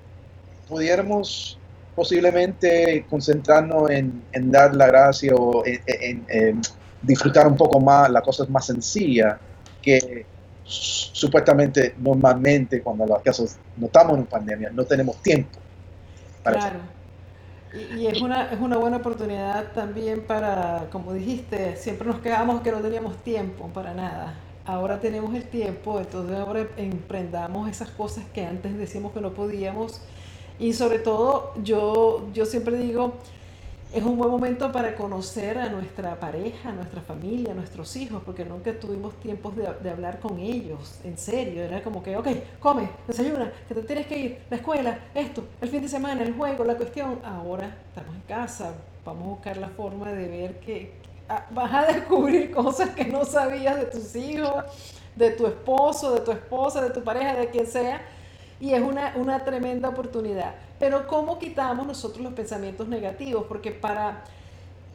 [0.69, 1.59] pudiéramos
[1.95, 6.61] posiblemente concentrarnos en, dar la gracia o en,
[7.03, 9.37] disfrutar un poco más las cosas más sencillas
[9.83, 10.27] que
[10.69, 15.59] supuestamente normalmente cuando las casas no estamos en pandemia no tenemos tiempo
[16.43, 16.79] para claro.
[17.97, 22.73] Y, es, una, es una buena oportunidad también para, como dijiste, siempre nos quedamos que
[22.73, 24.35] no teníamos tiempo para nada
[24.69, 30.03] ahora tenemos el tiempo, entonces ahora emprendamos esas cosas que antes decíamos que no podíamos.
[30.59, 33.15] Y sobre todo, yo, yo siempre digo,
[33.93, 38.23] es un buen momento para conocer a nuestra pareja, a nuestra familia, a nuestros hijos,
[38.25, 41.63] porque nunca tuvimos tiempos de, de, hablar con ellos, en serio.
[41.63, 42.29] Era como que, ok,
[42.61, 46.35] come, desayuna, que te tienes que ir, la escuela, esto, el fin de semana, el
[46.35, 47.19] juego, la cuestión.
[47.25, 48.75] Ahora estamos en casa,
[49.05, 50.93] vamos a buscar la forma de ver que,
[51.51, 54.65] vas a descubrir cosas que no sabías de tus hijos,
[55.17, 58.01] de tu esposo, de tu esposa, de tu pareja, de quien sea.
[58.61, 60.55] Y es una, una tremenda oportunidad.
[60.79, 63.45] Pero ¿cómo quitamos nosotros los pensamientos negativos?
[63.47, 64.25] Porque para,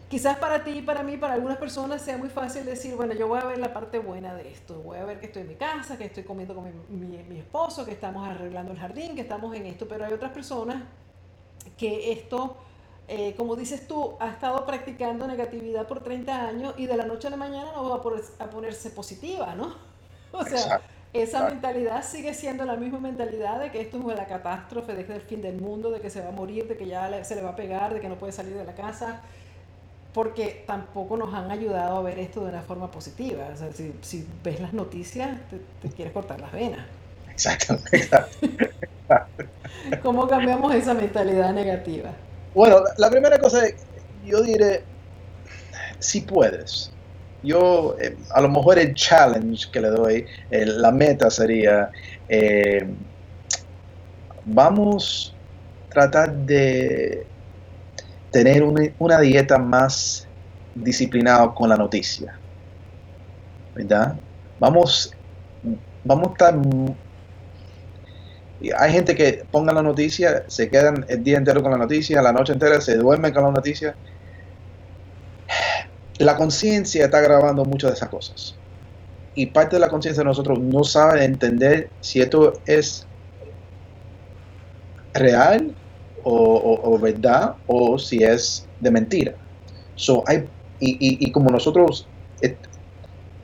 [0.09, 3.39] quizás para ti para mí, para algunas personas sea muy fácil decir, bueno, yo voy
[3.39, 4.81] a ver la parte buena de esto.
[4.81, 7.85] Voy a ver que estoy en mi casa, que estoy comiendo con mi, mi esposo,
[7.85, 9.87] que estamos arreglando el jardín, que estamos en esto.
[9.87, 10.83] Pero hay otras personas
[11.77, 12.57] que esto
[13.07, 17.27] eh, como dices tú, ha estado practicando negatividad por 30 años y de la noche
[17.27, 19.75] a la mañana no va a, ponerse positiva, ¿no?
[20.31, 20.81] O sea,
[21.13, 25.13] esa mentalidad sigue siendo la misma mentalidad de que esto es la catástrofe, de que
[25.13, 27.35] es el fin del mundo, de que se va a morir, de que ya se
[27.35, 29.21] le va a pegar, de que no puede salir de la casa,
[30.13, 33.47] porque tampoco nos han ayudado a ver esto de una forma positiva.
[33.53, 33.69] O sea,
[34.01, 35.37] si, ves las noticias,
[35.81, 36.85] te, quieres cortar las venas.
[37.29, 38.47] Exacto, exacto.
[40.01, 42.11] ¿Cómo cambiamos esa mentalidad negativa?
[42.55, 43.61] Bueno, la primera cosa,
[44.25, 44.83] yo diré,
[45.99, 46.92] si puedes.
[47.43, 51.91] Yo, eh, a lo mejor el challenge que le doy, la meta sería,
[52.29, 52.87] eh,
[54.45, 55.35] vamos
[55.89, 57.25] a tratar de
[58.31, 60.27] tener una, dieta más
[60.73, 62.39] disciplinada con la noticia.
[63.75, 64.15] ¿Verdad?
[64.59, 65.11] Vamos,
[66.03, 66.55] vamos a estar
[68.77, 72.31] hay gente que ponga la noticia, se quedan el día entero con la noticia, la
[72.31, 73.95] noche entera se duermen con la noticia.
[76.19, 78.55] La conciencia está grabando muchas de esas cosas.
[79.35, 83.07] Y parte de la conciencia de nosotros no sabe entender si esto es
[85.13, 85.73] real
[86.23, 89.33] o, verdad o si es de mentira.
[89.95, 90.45] So, hay,
[90.79, 92.07] y, como nosotros,
[92.41, 92.55] eh,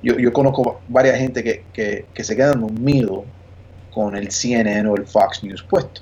[0.03, 3.23] yo, conozco varias gente que, que, se quedan dormidos
[3.91, 6.01] con el CNN o el Fox News puesto.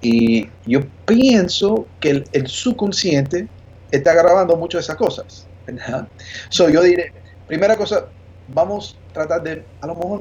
[0.00, 3.48] Y yo pienso que el, subconsciente
[3.92, 6.08] está grabando muchas de esas cosas, ¿verdad?
[6.50, 7.12] So yo diré,
[7.46, 8.06] primera cosa,
[8.48, 10.20] vamos a tratar de, a lo mejor,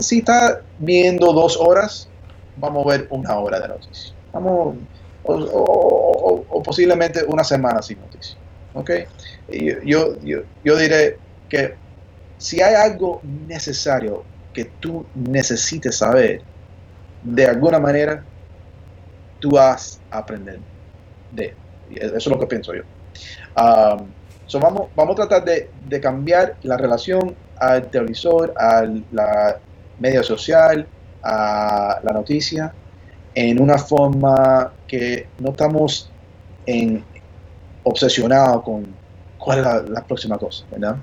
[0.00, 2.08] si está viendo dos horas,
[2.56, 4.14] vamos a ver una hora de noticias.
[4.32, 4.76] Vamos,
[5.24, 8.36] o, posiblemente una semana sin noticias.
[8.74, 8.90] ¿Ok?
[9.84, 11.74] yo, yo, yo diré que
[12.38, 16.42] si hay algo necesario que tú necesites saber,
[17.22, 18.24] de alguna manera,
[19.38, 20.60] tú vas a aprender
[21.30, 21.54] de.
[21.96, 22.82] Eso es lo que pienso yo.
[23.56, 24.08] Um,
[24.60, 29.58] vamos, vamos a tratar de, cambiar la relación al televisor, a la
[29.98, 30.86] media social,
[31.22, 32.72] a la noticia,
[33.34, 36.10] en una forma que no estamos
[36.66, 37.04] en,
[37.84, 38.86] obsesionados con
[39.38, 40.96] cuál es la, la próxima cosa, ¿verdad?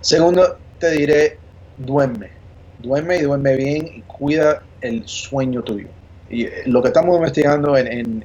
[0.00, 1.38] Segundo, te diré
[1.76, 2.30] duerme,
[2.78, 5.88] duerme y duerme bien y cuida el sueño tuyo.
[6.28, 8.24] Y eh, lo que estamos investigando en,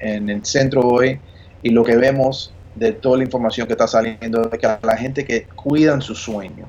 [0.00, 1.20] el centro hoy
[1.62, 5.24] y lo que vemos de toda la información que está saliendo es que la gente
[5.24, 6.66] que cuidan su sueño,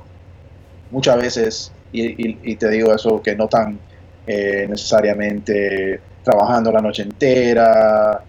[0.91, 3.79] muchas veces, y, te digo eso, que no están
[4.25, 8.23] eh, necesariamente trabajando la noche entera,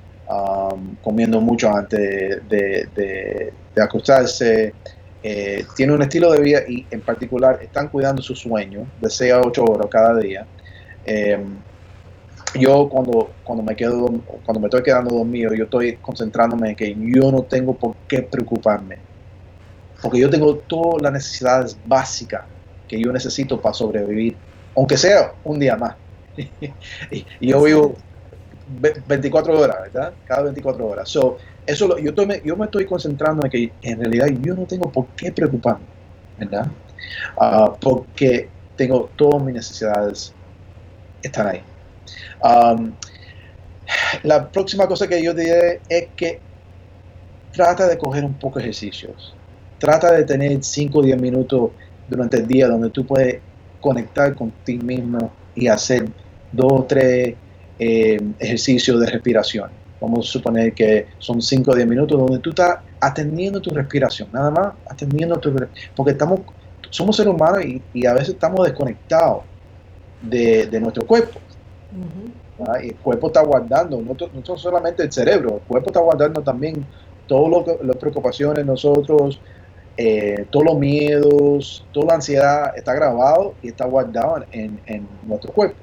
[1.03, 4.75] comiendo mucho antes de, acostarse.
[5.23, 9.33] Eh, tiene un estilo de vida y en particular están cuidando su sueño de 6
[9.33, 10.47] a 8 horas cada día.
[11.05, 11.57] Em,
[12.59, 14.07] yo cuando, cuando me quedo
[14.45, 18.23] cuando me estoy quedando dormido, yo estoy concentrándome en que yo no tengo por qué
[18.23, 18.99] preocuparme.
[20.03, 22.43] Porque yo tengo todas las necesidades básicas
[22.89, 24.37] que yo necesito para sobrevivir,
[24.75, 25.95] aunque sea un día más.
[27.11, 27.95] y, yo vivo
[29.07, 30.15] 24 horas, ¿verdad?
[30.25, 31.09] Cada 24 horas.
[31.09, 31.37] So,
[31.67, 32.13] eso yo,
[32.45, 35.87] yo me estoy concentrando en que en realidad yo no tengo por qué preocuparme,
[36.39, 36.67] ¿verdad?
[37.39, 40.33] Ah, porque tengo todas mis necesidades
[41.23, 41.63] están ahí.
[42.43, 42.93] Um,
[44.23, 46.41] la próxima cosa que yo diré es que
[47.53, 49.35] trata de coger un poco de ejercicios.
[49.79, 51.71] Trata de tener 5 o 10 minutos
[52.09, 53.41] durante el día donde tú puedes
[53.81, 56.09] conectar contigo mismo y hacer
[56.53, 57.35] dos o tres
[57.79, 59.71] eh, ejercicios de respiración.
[60.01, 64.29] Vamos a suponer que son 5 o 10 minutos donde tú estás atendiendo tu respiración,
[64.33, 65.55] nada más atendiendo tu
[65.97, 66.41] porque estamos,
[66.91, 69.45] somos seres humanos y, a veces estamos desconectados
[70.23, 71.41] de, nuestro cuerpo.
[72.83, 76.85] Y el cuerpo está guardando, no, no, solamente el cerebro, el cuerpo está guardando también
[77.27, 79.41] todas las preocupaciones nosotros,
[79.97, 85.53] eh, todos los miedos, toda la ansiedad está grabado y está guardado en, en nuestro
[85.53, 85.77] cuerpo.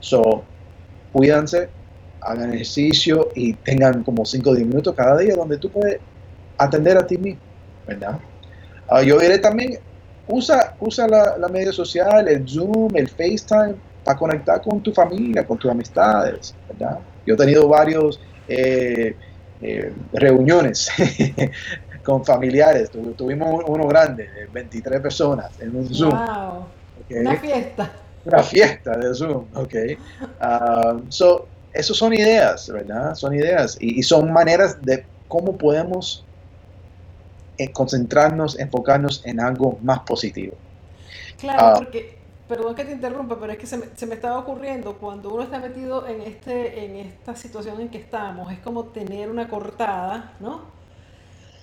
[0.00, 0.42] So,
[1.12, 1.68] cuídense,
[2.20, 5.98] hagan ejercicio y tengan como 5 o 10 minutos cada día donde tú puedes
[6.56, 7.40] atender a ti mismo,
[7.86, 8.18] ¿verdad?
[8.88, 9.78] Ah, yo diré también,
[10.26, 13.76] usa, usa la, la media social, el Zoom, el FaceTime,
[14.08, 16.98] para conectar con tu familia, con tus amistades, ¿verdad?
[17.26, 18.18] Yo he tenido varios
[18.48, 19.14] eh,
[19.60, 20.88] eh, reuniones
[22.02, 26.08] con familiares, tuvimos uno grande, 23 personas en un Zoom.
[26.08, 26.64] Wow.
[27.10, 27.92] Una fiesta
[28.24, 29.74] una fiesta de Zoom, ok.
[30.40, 33.14] Um, so, esos son ideas, ¿verdad?
[33.14, 36.24] Son ideas y, son maneras de cómo podemos
[37.58, 40.54] eh, concentrarnos, enfocarnos en algo más positivo.
[41.38, 41.74] Claro, ah.
[41.76, 42.17] porque,
[42.48, 45.42] perdón que te interrumpa, pero es que se me, se me, estaba ocurriendo, cuando uno
[45.42, 50.32] está metido en, este, en esta situación en que estamos, es como tener una cortada,
[50.40, 50.62] ¿no?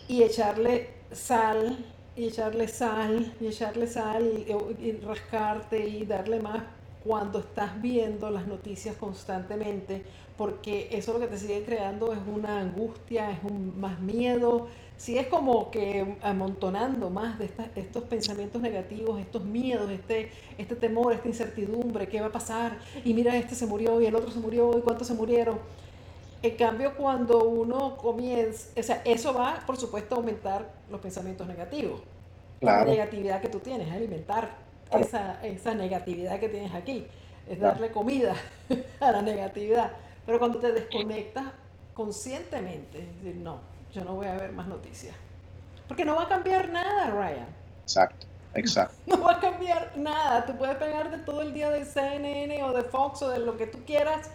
[0.08, 1.78] Y echarle sal
[2.16, 4.46] y echarle sal, y echarle sal,
[4.80, 6.64] y, rascarte y darle más
[7.04, 10.04] cuando estás viendo las noticias constantemente,
[10.38, 15.18] porque eso lo que te sigue creando es una angustia, es un más miedo, si
[15.18, 21.28] es como que amontonando más de estos pensamientos negativos, estos miedos, este, este temor, esta
[21.28, 24.78] incertidumbre, qué va a pasar, y mira, este se murió y el otro se murió
[24.78, 25.60] y cuántos se murieron
[26.46, 31.48] en cambio, cuando uno comienza, o sea, eso va, por supuesto, a aumentar los pensamientos
[31.48, 32.02] negativos.
[32.62, 34.56] La negatividad que tú tienes, alimentar
[34.92, 37.08] esa, esa negatividad que tienes aquí.
[37.50, 38.36] Es darle comida
[39.00, 39.94] a la negatividad.
[40.26, 41.46] Pero cuando te desconectas
[41.96, 43.60] conscientemente, es decir, no,
[43.96, 45.16] yo no voy a ver más noticias.
[45.88, 47.48] Porque no va a cambiar nada, Ryan.
[47.84, 48.96] Exacto, exacto.
[49.08, 50.46] No va a cambiar nada.
[50.46, 53.68] Tú puedes pegarte todo el día de CNN o de Fox o de lo que
[53.68, 54.30] tú quieras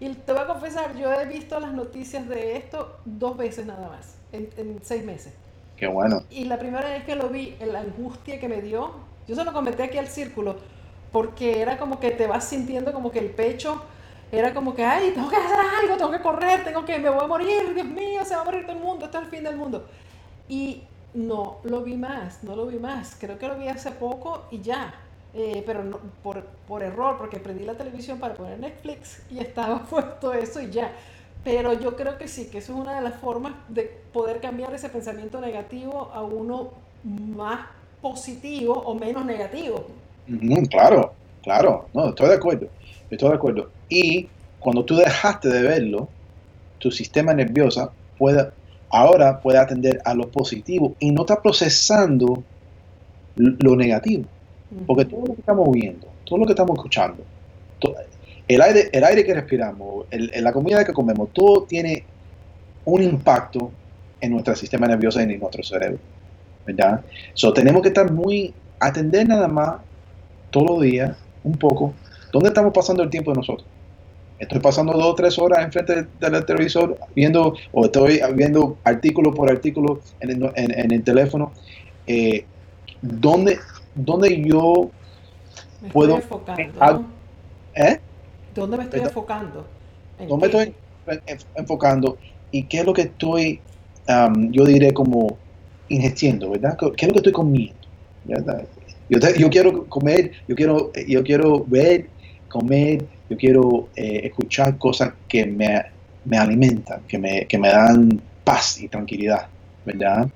[0.00, 3.88] y te voy a confesar, yo he visto las noticias de esto dos veces nada
[3.88, 5.32] más, en, seis meses.
[5.76, 6.22] Qué bueno.
[6.30, 8.92] Y la primera vez que lo vi, la angustia que me dio,
[9.26, 10.56] yo se lo comenté aquí al círculo,
[11.10, 13.82] porque era como que te vas sintiendo como que el pecho
[14.30, 17.24] era como que, ay, tengo que hacer algo, tengo que correr, tengo que, me voy
[17.24, 19.44] a morir, Dios mío, se va a morir todo el mundo, esto es el fin
[19.44, 19.86] del mundo.
[20.48, 20.82] Y
[21.14, 24.60] no lo vi más, no lo vi más, creo que lo vi hace poco y
[24.60, 24.94] ya,
[25.34, 29.84] eh, pero no, por, por, error, porque prendí la televisión para poner Netflix y estaba
[29.90, 30.92] puesto eso y ya.
[31.44, 34.74] Pero yo creo que sí, que eso es una de las formas de poder cambiar
[34.74, 36.72] ese pensamiento negativo a uno
[37.04, 37.66] más
[38.02, 39.86] positivo o menos negativo.
[40.68, 41.12] claro,
[41.42, 42.68] claro, no, estoy de acuerdo,
[43.08, 43.77] estoy de acuerdo.
[43.88, 46.08] Y cuando tú dejaste de verlo,
[46.78, 48.50] tu sistema nervioso puede,
[48.90, 52.42] ahora puede atender a lo positivo y no está procesando
[53.36, 54.24] lo negativo.
[54.86, 57.24] Porque todo lo que estamos viendo, todo lo que estamos escuchando,
[58.46, 62.04] el, aire, el aire que respiramos, la comida que comemos, todo tiene
[62.84, 63.70] un impacto
[64.20, 65.98] en nuestro sistema nervioso y en nuestro cerebro.
[66.66, 67.02] ¿Verdad?
[67.32, 69.76] So, tenemos que estar muy, atender nada más
[70.50, 71.94] todos los días, un poco,
[72.30, 73.66] dónde estamos pasando el tiempo de nosotros.
[74.38, 79.50] Estoy pasando dos o tres horas enfrente del, televisor viendo, o estoy viendo artículo por
[79.50, 81.52] artículo en el, en, el teléfono.
[82.06, 82.44] Eh,
[83.02, 83.58] ¿dónde,
[83.96, 84.90] donde yo
[85.80, 86.18] me puedo...
[86.18, 87.04] Estoy enfocando,
[87.74, 87.98] ¿Eh?
[88.54, 89.66] ¿Dónde me estoy enfocando?
[90.28, 90.74] ¿Dónde me estoy
[91.56, 92.18] enfocando?
[92.52, 93.60] ¿Y qué es lo que estoy,
[94.50, 95.36] yo diré como
[95.88, 96.76] ingestiendo, ¿verdad?
[96.96, 97.74] ¿Qué es lo que estoy comiendo?
[99.08, 102.08] Yo, yo, quiero comer, yo quiero, yo quiero ver,
[102.48, 105.82] comer yo quiero eh, escuchar cosas que me,
[106.24, 109.46] me alimentan, que me, que me dan paz y tranquilidad,
[109.84, 110.28] ¿verdad?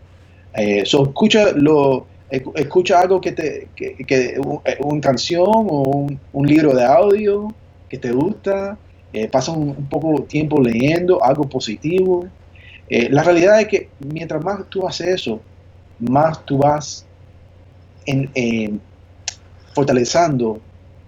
[0.54, 4.40] Eh, escucha, lo, escucha algo que te, que, que
[4.80, 7.54] una canción o un, libro de audio
[7.88, 8.76] que te gusta,
[9.12, 12.26] eh, pasa un, poco tiempo leyendo algo positivo.
[12.88, 15.40] Eh, la realidad es que mientras más tú haces eso,
[15.98, 17.06] más tú vas
[18.04, 18.80] en,
[19.74, 20.60] fortaleciendo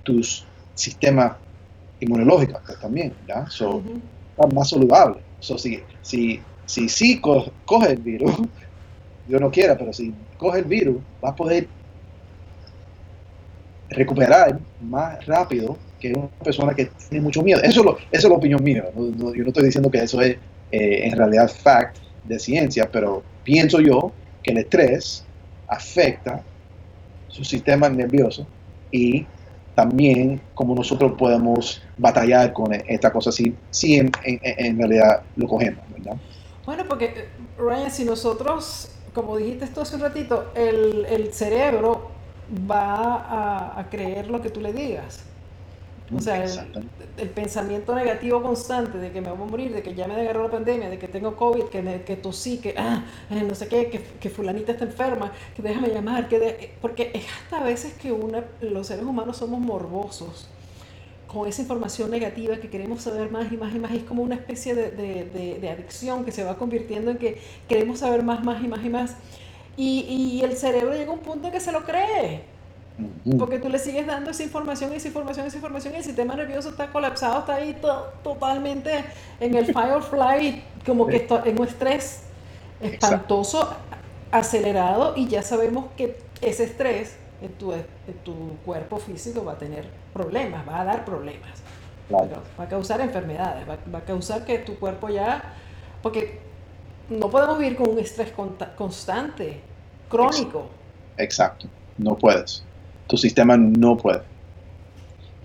[0.02, 1.32] tus sistemas
[2.00, 3.46] inmunológicos también, ¿ya?
[3.48, 3.82] So,
[4.52, 5.20] más saludable.
[5.40, 8.32] So, si, si, si sí coge el virus,
[9.28, 11.68] yo no quiera, pero si coge el virus, va a poder
[13.90, 17.60] recuperar más rápido que una persona que tiene mucho miedo.
[17.62, 18.84] Eso es, lo, eso es la opinión mía.
[18.94, 20.36] yo no estoy diciendo que eso es
[20.70, 25.24] eh, en realidad fact de ciencia, pero pienso yo que el estrés
[25.68, 26.42] afecta
[27.28, 28.46] su sistema nervioso
[28.90, 29.26] y
[29.74, 36.16] también como nosotros podemos batallar con esta cosa si, si en, realidad lo cogemos, ¿verdad?
[36.64, 42.10] Bueno, porque eh, Ryan, si nosotros como dijiste esto hace un ratito, el, el cerebro
[42.70, 45.24] va a, a, creer lo que tú le digas.
[46.14, 50.06] O sea, el, pensamiento negativo constante de que me voy a morir, de que ya
[50.06, 53.54] me agarró la pandemia, de que tengo COVID, que, que tosí, que ah, eh, no
[53.54, 57.64] sé qué, que, que, fulanita está enferma, que déjame llamar, que porque es hasta a
[57.64, 60.48] veces que una, los seres humanos somos morbosos
[61.34, 63.92] con esa información negativa que queremos saber más y más y más.
[63.92, 68.44] es como una especie de, adicción que se va convirtiendo en que queremos saber más,
[68.44, 69.16] más y más y más.
[69.76, 72.53] Y, el cerebro llega a un punto en que se lo cree.
[73.38, 76.68] Porque tú le sigues dando esa información, esa información, esa información, y el sistema nervioso
[76.68, 77.76] está colapsado, está ahí
[78.22, 79.04] totalmente
[79.40, 82.22] en el fire flight, como que está en un estrés
[82.80, 83.74] espantoso,
[84.30, 87.72] acelerado, y ya sabemos que ese estrés en tu,
[88.22, 88.34] tu
[88.64, 91.64] cuerpo físico va a tener problemas, va a dar problemas.
[92.12, 95.54] Va a causar enfermedades, va, a causar que tu cuerpo ya...
[96.02, 96.38] Porque
[97.08, 98.32] no podemos vivir con un estrés
[98.76, 99.60] constante,
[100.10, 100.66] crónico.
[101.16, 101.66] Exacto,
[101.96, 102.62] no puedes.
[103.06, 104.20] Tu sistema no puede.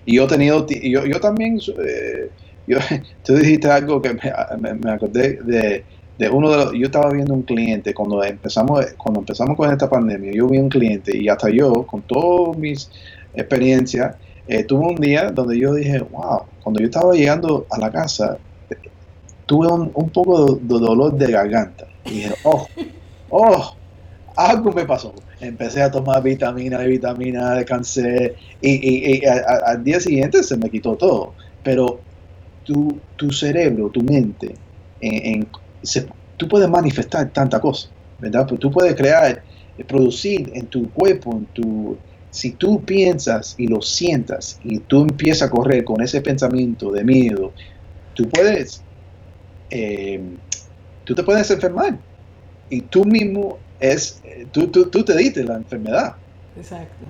[0.05, 2.29] Y yo he tenido, yo, yo también, eh,
[2.67, 2.77] yo,
[3.23, 5.83] tú dijiste algo que me, me acordé de,
[6.19, 9.89] de uno de los, yo estaba viendo un cliente cuando empezamos, cuando empezamos con esta
[9.89, 12.91] pandemia, yo vi un cliente y hasta yo, con todas mis
[13.33, 17.89] experiencias, eh, tuve un día donde yo dije, wow, cuando yo estaba llegando a la
[17.89, 18.37] casa,
[19.45, 21.87] tuve un, poco de, dolor de garganta.
[22.05, 22.67] Y dije, oh,
[23.29, 23.75] oh,
[24.35, 25.13] algo me pasó.
[25.39, 30.95] Empecé a tomar vitamina y vitamina, descansé y, y, al día siguiente se me quitó
[30.97, 31.35] todo.
[31.63, 32.01] Pero
[32.63, 34.53] tu, tu cerebro, tu mente,
[34.99, 35.49] en
[36.39, 38.47] tú puedes manifestar tanta cosa, ¿verdad?
[38.47, 39.43] Pues tú puedes crear,
[39.77, 45.01] eh, producir en tu cuerpo, en tu, si tú piensas y lo sientas y tú
[45.01, 47.53] empiezas a correr con ese pensamiento de miedo,
[48.13, 48.85] tú puedes,
[49.69, 50.37] eh,
[51.03, 51.99] tú te puedes enfermar
[52.69, 56.15] y tú mismo es, eh, tú, tú, tú te diste la enfermedad.
[56.57, 57.05] Exacto.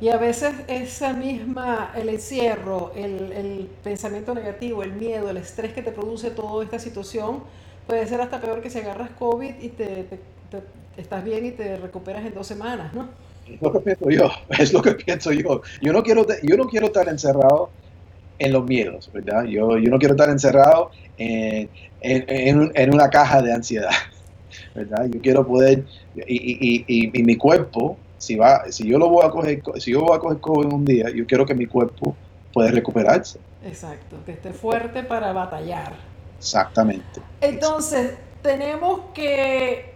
[0.00, 5.82] Y a veces esa misma, el encierro, el, pensamiento negativo, el miedo, el estrés que
[5.82, 7.44] te produce toda esta situación,
[7.86, 10.06] puede ser hasta peor que si agarras COVID y te,
[10.96, 13.08] estás bien y te recuperas en dos semanas, ¿no?
[13.48, 15.62] Es lo que pienso yo, es lo que pienso yo.
[15.80, 17.70] Yo no quiero, yo no quiero estar encerrado
[18.38, 19.44] en los miedos, ¿verdad?
[19.44, 21.68] Yo, yo no quiero estar encerrado en,
[22.00, 23.90] en, una caja de ansiedad,
[24.74, 25.06] ¿verdad?
[25.06, 25.84] Yo quiero poder,
[26.14, 30.02] y, y, y mi cuerpo si va, si yo lo voy a coger, si yo
[30.02, 32.14] voy a coger COVID un día, yo quiero que mi cuerpo
[32.52, 33.40] pueda recuperarse.
[33.64, 35.92] Exacto, que esté fuerte para batallar.
[36.38, 37.20] Exactamente.
[37.40, 39.92] Entonces, tenemos que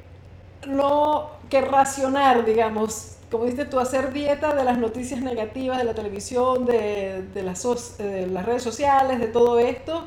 [0.66, 5.94] no que racionar, digamos, como dices tú, hacer dieta de las noticias negativas de la
[5.94, 7.62] televisión, de, de, las,
[7.98, 10.04] de las redes sociales, de todo esto.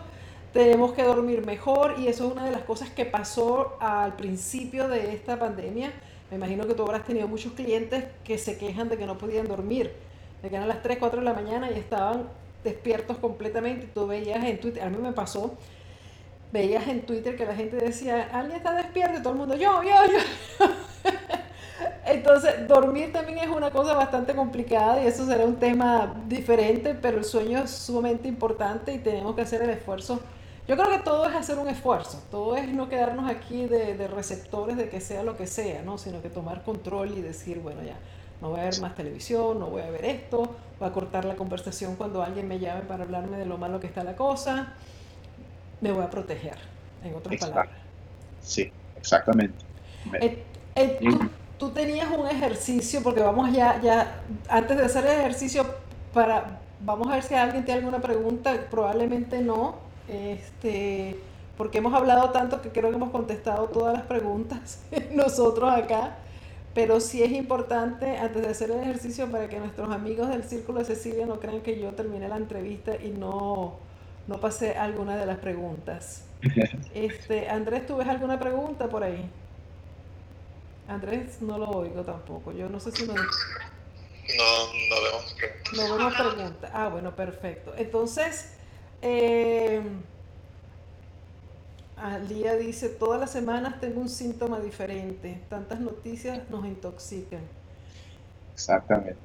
[0.54, 4.88] Tenemos que dormir mejor y eso es una de las cosas que pasó al principio
[4.88, 5.92] de esta pandemia
[6.30, 9.48] me imagino que tú habrás tenido muchos clientes que se quejan de que no podían
[9.48, 9.92] dormir,
[10.44, 12.28] de que eran las 3, 4 de la mañana y estaban
[12.64, 13.88] despiertos completamente.
[13.88, 15.56] Tú veías en Twitter, a mí me pasó,
[16.52, 19.82] veías en Twitter que la gente decía, alguien está despierto y todo el mundo, yo,
[19.82, 20.66] yo, yo.
[22.06, 27.18] Entonces, dormir también es una cosa bastante complicada y eso será un tema diferente, pero
[27.18, 30.20] el sueño es sumamente importante y tenemos que hacer el esfuerzo
[30.70, 34.78] yo creo que todo es hacer un esfuerzo, todo es no quedarnos aquí de, receptores
[34.78, 35.98] de que sea lo que sea, ¿no?
[35.98, 37.98] sino que tomar control y decir, bueno, ya,
[38.40, 41.36] no voy a ver más televisión, no voy a ver esto, voy a cortar la
[41.36, 44.74] conversación cuando alguien me llame para hablarme de lo malo que está la cosa,
[45.82, 46.60] me voy a proteger,
[47.04, 47.74] en otras palabras.
[48.44, 49.66] Sí, exactamente.
[50.22, 50.44] Eh,
[50.76, 51.00] eh,
[51.58, 55.66] tú, tenías un ejercicio, porque vamos ya, ya, antes de hacer el ejercicio
[56.14, 58.54] para vamos a ver si alguien tiene alguna pregunta.
[58.70, 59.89] Probablemente no.
[60.10, 61.16] Este,
[61.58, 64.80] porque hemos hablado tanto que creo que hemos contestado todas las preguntas
[65.12, 66.18] nosotros acá.
[66.74, 70.80] Pero sí es importante, antes de hacer el ejercicio, para que nuestros amigos del Círculo
[70.80, 73.78] de Cecilia no crean que yo terminé la entrevista y no,
[74.28, 76.26] no pasé alguna de las preguntas.
[76.94, 79.30] Este, Andrés, ¿tú ves alguna pregunta por ahí?
[80.88, 82.52] Andrés, no lo oigo tampoco.
[82.52, 83.14] Yo no sé si no...
[83.14, 83.22] No,
[84.90, 85.74] no vemos preguntas.
[85.74, 86.72] No vemos preguntas.
[86.74, 87.74] Ah, bueno, perfecto.
[87.78, 88.59] Entonces,
[89.02, 89.82] eh,
[91.98, 95.42] Alía dice, todas las semanas tengo un síntoma diferente.
[95.50, 97.42] Tantas noticias nos intoxican.
[98.54, 99.18] Exactamente.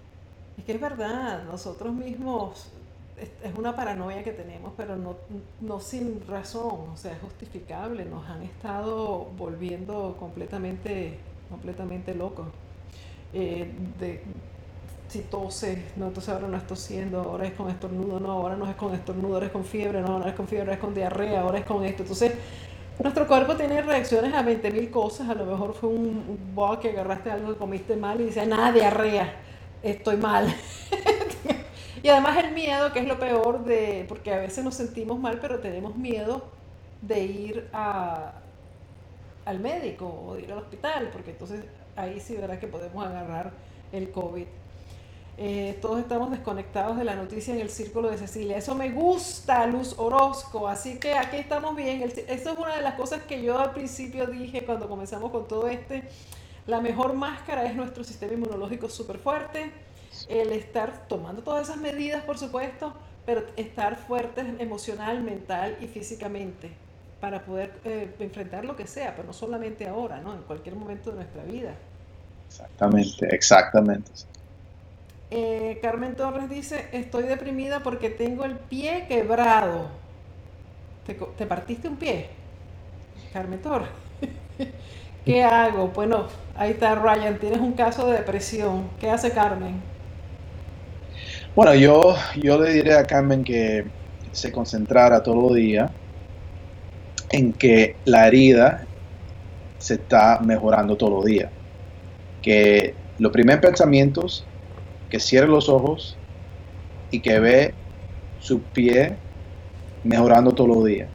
[0.58, 2.70] Es que es verdad, nosotros mismos
[3.16, 5.16] es una paranoia que tenemos, pero no,
[5.60, 8.04] no sin razón, o sea, es justificable.
[8.04, 11.18] Nos han estado volviendo completamente,
[11.48, 12.48] completamente locos.
[13.32, 14.22] Eh, de,
[15.08, 18.68] si toses, no, entonces ahora no es tosiendo, ahora es con estornudo, no, ahora no
[18.68, 20.94] es con estornudo, ahora es con fiebre, no, ahora es con fiebre, ahora es con
[20.94, 22.02] diarrea, ahora es con esto.
[22.02, 22.32] Entonces,
[22.98, 27.30] nuestro cuerpo tiene reacciones a 20.000 cosas, a lo mejor fue un, un que agarraste
[27.30, 29.34] algo que comiste mal y dice, nada, diarrea,
[29.82, 30.52] estoy mal.
[32.02, 35.38] y además el miedo, que es lo peor de, porque a veces nos sentimos mal,
[35.40, 36.44] pero tenemos miedo
[37.02, 38.32] de ir a,
[39.44, 41.64] al médico o de ir al hospital, porque entonces
[41.96, 43.52] ahí sí verá que podemos agarrar
[43.92, 44.46] el COVID.
[45.36, 48.56] Eh, todos estamos desconectados de la noticia en el círculo de Cecilia.
[48.56, 50.68] Eso me gusta, Luz Orozco.
[50.68, 52.02] Así que aquí estamos bien.
[52.02, 55.66] eso es una de las cosas que yo al principio dije cuando comenzamos con todo
[55.66, 56.04] este.
[56.66, 59.72] La mejor máscara es nuestro sistema inmunológico súper fuerte.
[60.28, 62.94] El estar tomando todas esas medidas, por supuesto,
[63.26, 66.70] pero estar fuertes emocional, mental y físicamente
[67.20, 70.34] para poder eh, enfrentar lo que sea, pero no solamente ahora, ¿no?
[70.34, 71.74] En cualquier momento de nuestra vida.
[72.46, 74.10] Exactamente, exactamente.
[75.36, 79.88] Eh, Carmen Torres dice, estoy deprimida porque tengo el pie quebrado.
[81.04, 82.28] ¿Te, partiste un pie?
[83.32, 83.88] Carmen Torres.
[85.24, 85.88] ¿Qué hago?
[85.88, 88.88] Bueno, ahí está Ryan, tienes un caso de depresión.
[89.00, 89.82] ¿Qué hace Carmen?
[91.56, 93.86] Bueno, yo, yo le diré a Carmen que
[94.30, 95.90] se concentrara todo el día
[97.30, 98.86] en que la herida
[99.78, 101.50] se está mejorando todo el día.
[102.40, 104.46] Que los primeros pensamientos
[105.14, 106.16] que cierre los ojos
[107.12, 107.72] y que ve
[108.40, 109.14] su pie
[110.02, 111.08] mejorando todos los días.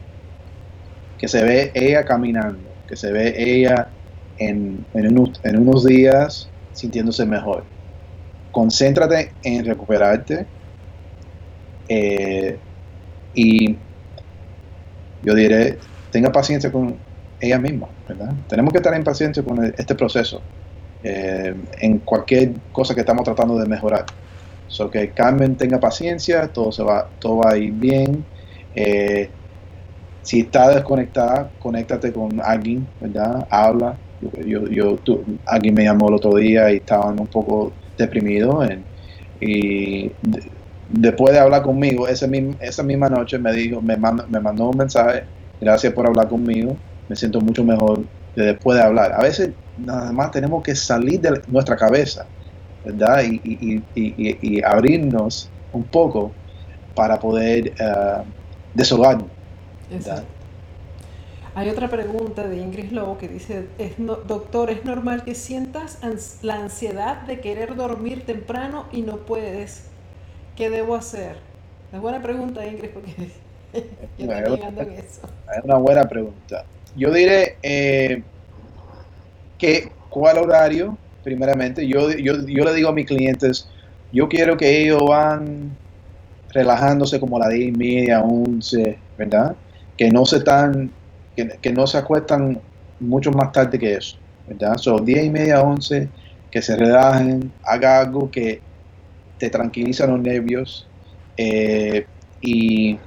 [1.18, 3.90] Que se ve ella caminando, que se ve ella
[4.38, 7.66] en, unos, días sintiéndose mejor.
[8.54, 10.46] Concéntrate en recuperarte
[11.90, 12.58] eh,
[13.34, 13.76] y
[15.24, 15.78] yo diré,
[16.10, 16.96] tenga paciencia con
[17.42, 18.34] ella misma, ¿verdad?
[18.48, 20.42] Tenemos que estar en paciencia con este proceso.
[21.02, 24.06] Eh, en cualquier cosa que estamos tratando de mejorar.
[24.68, 28.26] So que Carmen tenga paciencia, todo, se va, todo va a ir bien.
[28.76, 29.30] Eh,
[30.22, 33.48] si está desconectada, conéctate con alguien, ¿verdad?
[33.50, 33.98] Habla.
[34.46, 34.98] Yo, yo,
[35.46, 38.68] alguien me llamó el otro día y estaban un poco deprimidos.
[39.40, 40.12] y
[40.90, 44.70] después de hablar conmigo, esa misma, esa misma noche me dijo, me mandó, me mandó
[44.70, 45.24] un mensaje,
[45.62, 46.76] gracias por hablar conmigo,
[47.08, 48.04] me siento mucho mejor
[48.46, 49.14] después de hablar.
[49.14, 52.26] A veces nada más tenemos que salir de nuestra cabeza,
[52.86, 53.24] ¿verdad?
[53.24, 56.32] Y, abrirnos un poco
[56.96, 58.24] para poder uh,
[58.74, 59.28] desahogarnos.
[61.56, 66.00] Hay otra pregunta de Ingrid Lobo que dice, es doctor, ¿es normal que sientas
[66.42, 69.86] la ansiedad de querer dormir temprano y no puedes?
[70.56, 71.38] ¿Qué debo hacer?
[71.92, 73.14] Es buena pregunta, Ingrid, porque
[74.18, 75.22] yo estoy llegando en eso.
[75.58, 76.66] Es una buena pregunta.
[77.00, 78.22] Yo diré, eh,
[79.58, 80.98] que, ¿Cuál horario?
[81.24, 83.70] Primeramente, yo, yo, le digo a mis clientes,
[84.12, 85.78] yo quiero que ellos van
[86.52, 89.56] relajándose como a las 10 y media, 11, ¿verdad?
[89.96, 90.92] Que no se están,
[91.36, 92.60] que, no se acuestan
[93.00, 94.76] mucho más tarde que eso, ¿verdad?
[94.78, 96.10] Son 10 y media, 11,
[96.50, 98.62] que se relajen, haga algo que
[99.38, 100.88] te tranquiliza los nervios
[101.38, 102.08] eh,
[102.42, 102.98] y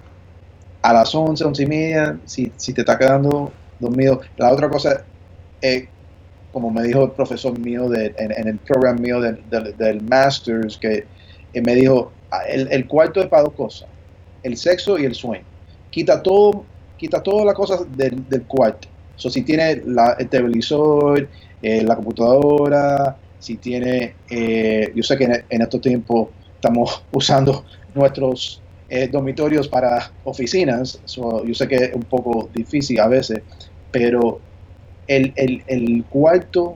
[0.80, 3.53] a las 11, 11 y media, si, si te está quedando
[3.83, 5.05] dormido, la otra cosa
[5.61, 5.89] es
[6.53, 11.07] como me dijo el profesor mío en, el programa mío del Masters, que
[11.61, 13.89] me dijo, ah, el, cuarto es para dos cosas,
[14.43, 15.45] el sexo y el sueño.
[15.91, 16.64] Quita todo,
[16.99, 18.89] quita todas las cosas del, cuarto.
[19.16, 21.28] So, si tiene la, el televisor,
[21.62, 27.64] eh, la computadora, si tiene, eh, yo sé que en, estos tiempos estamos usando
[27.95, 33.41] nuestros eh, dormitorios para oficinas, yo sé que es un poco difícil a veces,
[33.93, 34.40] pero
[35.07, 36.74] el, cuarto,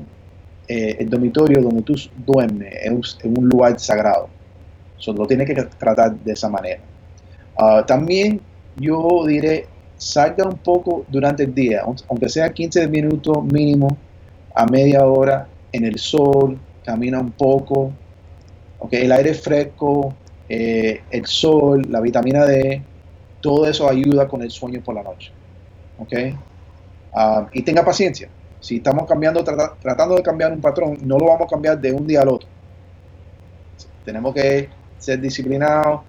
[0.68, 1.94] eh, el dormitorio donde tú
[2.24, 4.28] duermes es un, lugar sagrado.
[4.98, 6.80] Solo lo tiene que tratar de esa manera.
[7.58, 8.40] Ah, también
[8.76, 13.96] yo diré, salga un poco durante el día, aunque sea 15 minutos mínimo
[14.54, 17.92] a media hora en el sol, camina un poco,
[18.78, 20.14] okay, el aire fresco,
[20.48, 22.82] eh, el sol, la vitamina D,
[23.40, 25.32] todo eso ayuda con el sueño por la noche.
[25.98, 26.34] Okay?
[27.12, 28.28] Ah, y tenga paciencia.
[28.60, 32.06] Si estamos cambiando, tratando de cambiar un patrón, no lo vamos a cambiar de un
[32.06, 32.48] día al otro.
[34.04, 36.00] Tenemos que ser disciplinados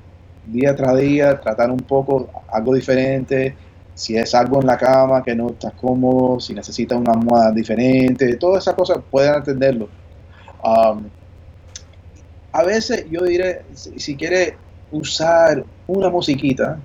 [0.48, 3.56] día tras día, tratar un poco algo diferente.
[3.94, 8.36] Si es algo en la cama que no estás cómodo, si necesitas una almohada diferente,
[8.38, 9.90] todas esas cosas pueden entenderlo.
[10.64, 11.10] Um,
[12.52, 14.54] a veces yo diré, si, quieres
[14.92, 16.80] usar una musiquita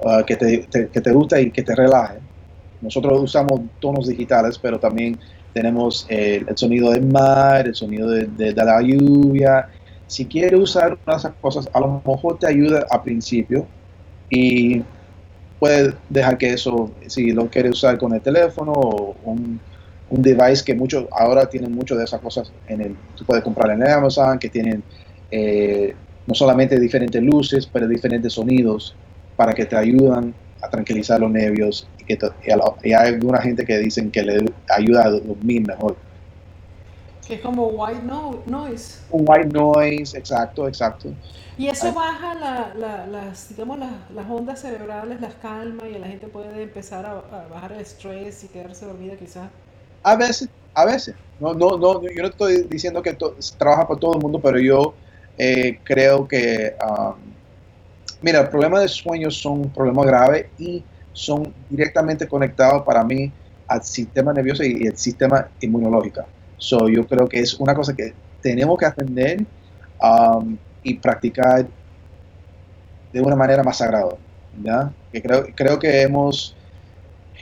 [0.00, 2.18] uh, que, te, que te gusta y que te relaje,
[2.86, 5.18] nosotros usamos tonos digitales, pero también
[5.52, 9.68] tenemos el, sonido del mar, el sonido de, la lluvia.
[10.06, 13.66] Si quieres usar una de esas cosas, a lo mejor te ayuda al principio
[14.30, 14.82] y
[15.58, 19.60] puedes dejar que eso, si lo quieres usar con el teléfono o un,
[20.08, 23.82] device que muchos ahora tienen muchas de esas cosas en el, tú puedes comprar en
[23.88, 24.84] Amazon, que tienen
[25.32, 28.94] eh, no solamente diferentes luces, pero diferentes sonidos
[29.34, 30.32] para que te ayudan
[30.62, 35.10] a tranquilizar los nervios y, que hay alguna gente que dicen que le ayuda a
[35.10, 35.96] dormir mejor.
[37.26, 38.02] Que es como white
[38.46, 39.00] noise.
[39.10, 41.12] Un white noise, exacto, exacto.
[41.58, 47.06] Y eso baja las, digamos, las, ondas cerebrales, las calma y la gente puede empezar
[47.06, 49.48] a, bajar el estrés y quedarse dormida quizás.
[50.02, 51.14] A veces, a veces.
[51.40, 53.16] No, no, no, yo no estoy diciendo que
[53.58, 54.94] trabaja para todo el mundo, pero yo
[55.38, 57.36] eh, creo que um,
[58.22, 60.82] Mira, el problema de sueños son un problema grave y
[61.16, 63.32] son directamente conectados para mí
[63.66, 66.26] al sistema nervioso y el sistema inmunológico.
[66.58, 68.12] So, yo creo que es una cosa que
[68.42, 69.44] tenemos que aprender
[69.98, 71.66] um, y practicar
[73.14, 74.14] de una manera más sagrada.
[75.10, 76.54] creo, creo que hemos,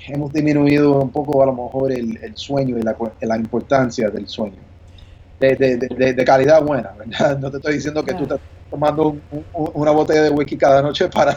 [0.06, 4.62] hemos disminuido un poco a lo mejor el, sueño y la, la, importancia del sueño.
[5.40, 7.38] De, de, de, calidad buena, ¿verdad?
[7.40, 9.16] No te estoy diciendo que tú estás tomando
[9.52, 11.36] una botella de whisky cada noche para,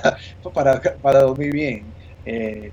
[0.54, 1.97] para, para dormir bien.
[2.30, 2.72] Eh,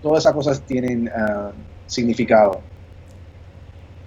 [0.00, 1.52] todas esas cosas tienen ah,
[1.86, 2.62] significado.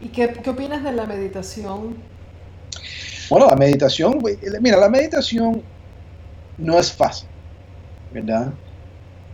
[0.02, 1.98] ¿Y qué, qué, opinas de la meditación?
[3.30, 4.20] Bueno, la meditación,
[4.62, 5.62] mira, la meditación
[6.58, 7.28] no es fácil,
[8.12, 8.52] ¿verdad?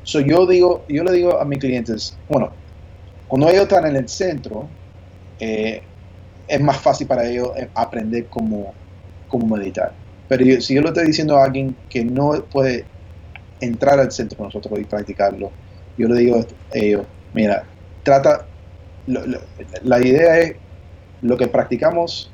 [0.03, 2.51] So yo digo, yo le digo a mis clientes, bueno,
[3.27, 4.67] cuando ellos están en el centro,
[5.39, 5.81] eh,
[6.47, 8.73] es más fácil para ellos eh, aprender cómo,
[9.29, 9.93] cómo meditar.
[10.27, 12.85] Pero si yo lo estoy diciendo a alguien que no puede
[13.59, 15.51] entrar al centro con nosotros y practicarlo,
[15.97, 16.45] yo le digo a
[16.77, 17.63] ellos, mira,
[18.03, 18.45] trata,
[19.07, 20.55] la idea es,
[21.21, 22.31] lo que practicamos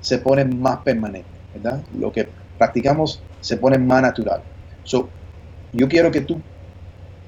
[0.00, 1.82] se pone más permanente, ¿verdad?
[1.98, 4.42] Lo que practicamos se pone más natural.
[4.82, 5.08] So,
[5.72, 6.40] yo quiero que tú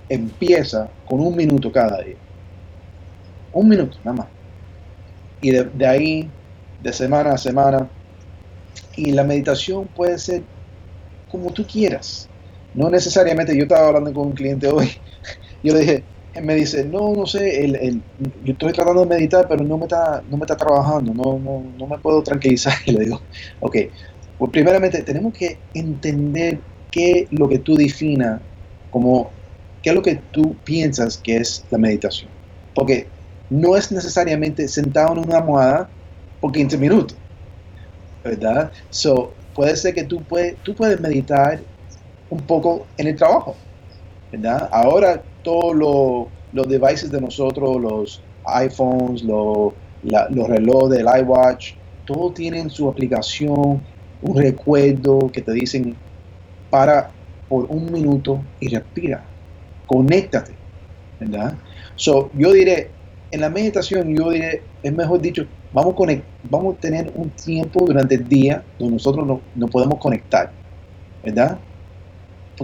[0.08, 2.16] empieza con un minuto cada día.
[3.52, 4.26] Un minuto, nada más.
[5.40, 6.30] Y de ahí,
[6.82, 7.88] de semana a semana,
[8.96, 10.42] y la meditación puede ser
[11.30, 12.28] como tú quieras.
[12.76, 14.90] No necesariamente, yo estaba hablando con un cliente hoy,
[15.62, 16.04] yo le dije,
[16.34, 18.02] él me dice, no, no sé, el,
[18.44, 21.74] yo estoy tratando de meditar, pero no me está, no me está trabajando, no, no,
[21.78, 22.74] no me puedo tranquilizar.
[22.86, 23.22] Y le digo,
[23.60, 23.76] ok,
[24.38, 26.60] pues primeramente tenemos que entender
[26.90, 28.42] qué es lo que tú definas
[28.90, 29.30] como,
[29.82, 32.30] qué es lo que tú piensas que es la meditación.
[32.74, 33.08] Porque
[33.48, 35.90] no es necesariamente sentado en una almohada
[36.40, 37.16] por 15 minutos.
[38.24, 38.72] ¿verdad?
[38.90, 41.60] So, puede ser que tú, puedes, tú puedes meditar
[42.30, 43.54] un poco en el trabajo,
[44.32, 44.68] ¿verdad?
[44.72, 45.74] Ahora todos
[46.52, 49.72] los devices de nosotros, los iPhones, los,
[50.02, 51.74] los relojes del iWatch,
[52.04, 53.82] todos tienen su aplicación,
[54.22, 55.96] un recuerdo que te dicen
[56.70, 57.10] para
[57.48, 59.24] por un minuto y respira,
[59.86, 60.52] conéctate,
[61.20, 61.54] ¿verdad?
[61.94, 62.90] So, yo diré,
[63.30, 67.84] en la meditación, yo diré, es mejor dicho, vamos a, vamos a tener un tiempo
[67.86, 70.50] durante el día donde nosotros nos no podemos conectar,
[71.22, 71.58] ¿verdad?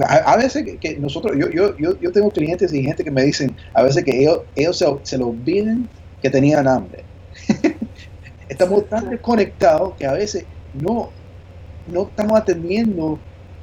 [0.01, 3.55] A, veces que, nosotros, yo, yo, yo, yo, tengo clientes y gente que me dicen
[3.75, 5.89] a veces que ellos, ellos se, se lo olviden
[6.23, 7.05] que tenían hambre.
[8.49, 11.11] estamos tan desconectados que a veces no,
[11.87, 13.19] no estamos atendiendo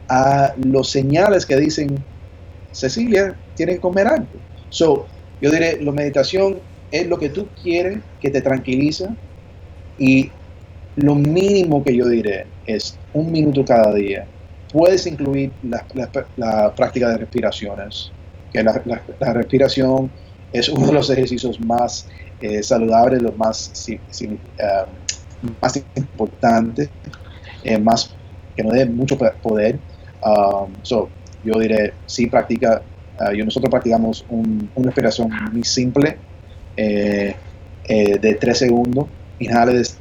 [0.08, 2.04] a los señales que dicen,
[2.72, 4.28] Cecilia, tiene que comer algo.
[4.70, 5.08] So,
[5.42, 6.60] yo diré, la meditación
[6.92, 9.16] es lo que tú quieres que te tranquiliza
[9.98, 10.32] y
[10.96, 14.28] lo mínimo que yo diré es un minuto cada día.
[14.72, 18.12] Puedes incluir la, práctica de respiraciones,
[18.54, 20.12] que la, respiración
[20.54, 22.08] es uno de los ejercicios más
[22.42, 24.38] eh, saludables, los más, eh,
[25.62, 26.90] más importantes,
[27.64, 28.16] eh, más
[28.56, 29.80] que no dé mucho poder.
[30.24, 31.10] Um, so,
[31.44, 32.82] yo diré, sí practica,
[33.20, 36.18] uh, nosotros practicamos un, una respiración muy simple
[36.76, 37.36] de
[38.40, 39.08] 3 segundos,
[39.40, 39.98] inhales,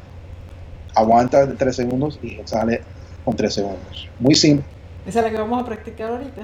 [0.94, 2.82] aguanta de 3 segundos y sale
[3.28, 4.08] con 3 segundos.
[4.18, 4.64] Muy simple.
[5.06, 6.42] Esa es la que vamos a practicar ahorita.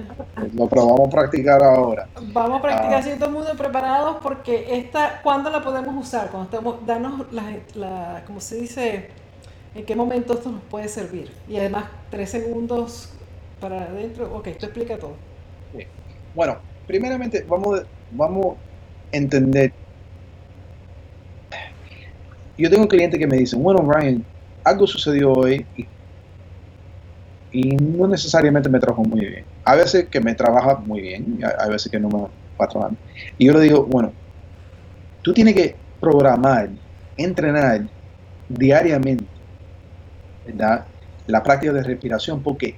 [0.55, 2.09] Lo probamos a practicar ahora.
[2.33, 6.31] Vamos a practicar así todo el mundo preparados porque esta, ¿cuándo la podemos usar?
[6.31, 9.09] Cuando estamos, danos la, la, ¿cómo se dice?
[9.75, 11.31] ¿En qué momento esto nos puede servir?
[11.49, 13.11] Y además, tres segundos
[13.61, 14.35] para adentro.
[14.35, 15.17] Ok, esto explica todo.
[16.35, 18.57] Bueno, primeramente vamos, vamos
[19.13, 19.73] a entender.
[22.59, 24.23] Yo tengo un cliente que me dice, bueno, Ryan,
[24.65, 25.87] algo sucedió hoy y
[27.55, 29.45] y no necesariamente me trabajo muy bien.
[29.65, 32.29] A veces que me trabaja muy bien, a veces que no me va
[32.59, 32.97] a trabajar.
[33.39, 34.13] Y yo le digo, bueno,
[35.23, 36.71] tú tienes que programar,
[37.17, 37.83] entrenar
[38.49, 39.25] diariamente
[40.45, 40.85] ¿verdad?
[41.29, 42.75] la práctica de respiración, porque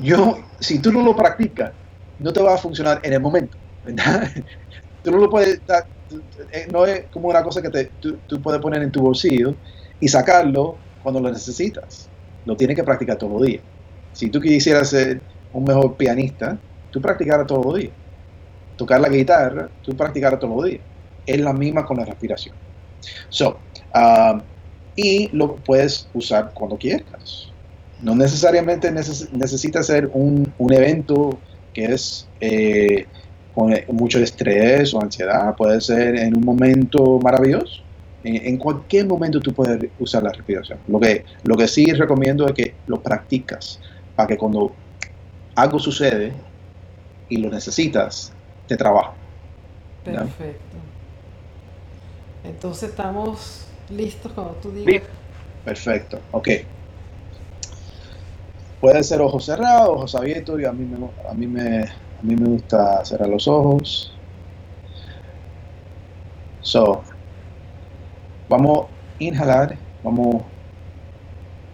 [0.00, 1.72] yo, si tú no lo practicas,
[2.20, 4.30] no te va a funcionar en el momento, ¿verdad?
[5.02, 5.60] Tú no lo puedes,
[6.52, 9.56] eh, no es como una cosa que te, tú, tú puedes poner en tu bolsillo
[9.98, 12.11] y sacarlo cuando lo necesitas
[12.44, 13.62] lo tienes que practicar todos los días.
[14.12, 15.20] Si tú quisieras ser
[15.52, 16.58] un mejor pianista,
[16.90, 17.92] tú practicaras todos los días.
[18.76, 20.82] Tocar la guitarra, tú practicaras todos los días.
[21.26, 22.54] Es la misma con la respiración.
[23.28, 23.58] So,
[23.94, 24.40] um,
[24.96, 27.50] y lo puedes usar cuando quieras.
[28.00, 31.38] No necesariamente necesita ser un, un, evento
[31.72, 33.06] que es eh,
[33.54, 35.54] con mucho estrés o ansiedad.
[35.54, 37.82] Puede ser en un momento maravilloso
[38.24, 40.78] en, cualquier momento tú puedes usar la respiración.
[40.86, 43.80] Lo que, lo que sí recomiendo es que lo practicas
[44.14, 44.74] para que cuando
[45.56, 46.32] algo sucede
[47.28, 48.32] y lo necesitas,
[48.66, 49.14] te trabaja.
[50.04, 50.76] Perfecto.
[52.44, 55.02] Entonces estamos listos cuando tú digas.
[55.64, 56.48] Perfecto, ok.
[58.80, 60.96] Puede ser ojos cerrados, ojos abiertos, y a mí me,
[61.28, 64.12] a mí me, a mí me gusta cerrar los ojos.
[66.60, 67.04] So,
[68.52, 68.86] Vamos a
[69.18, 70.42] inhalar, vamos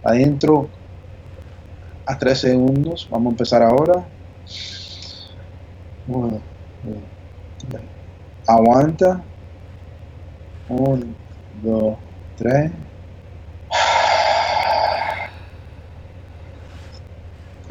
[0.01, 0.69] adentro
[2.05, 3.05] a 3 segundos.
[3.11, 4.05] Vamos a empezar ahora.
[8.47, 9.21] Aguanta.
[10.69, 11.05] 1,
[11.63, 11.97] 2,
[12.37, 12.71] 3.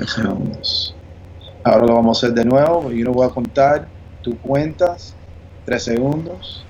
[0.06, 0.94] segundos.
[1.64, 2.90] Ahora lo vamos a hacer de nuevo.
[2.92, 3.88] Yo no voy a contar.
[4.20, 5.14] Tú cuentas.
[5.64, 6.67] 3 segundos.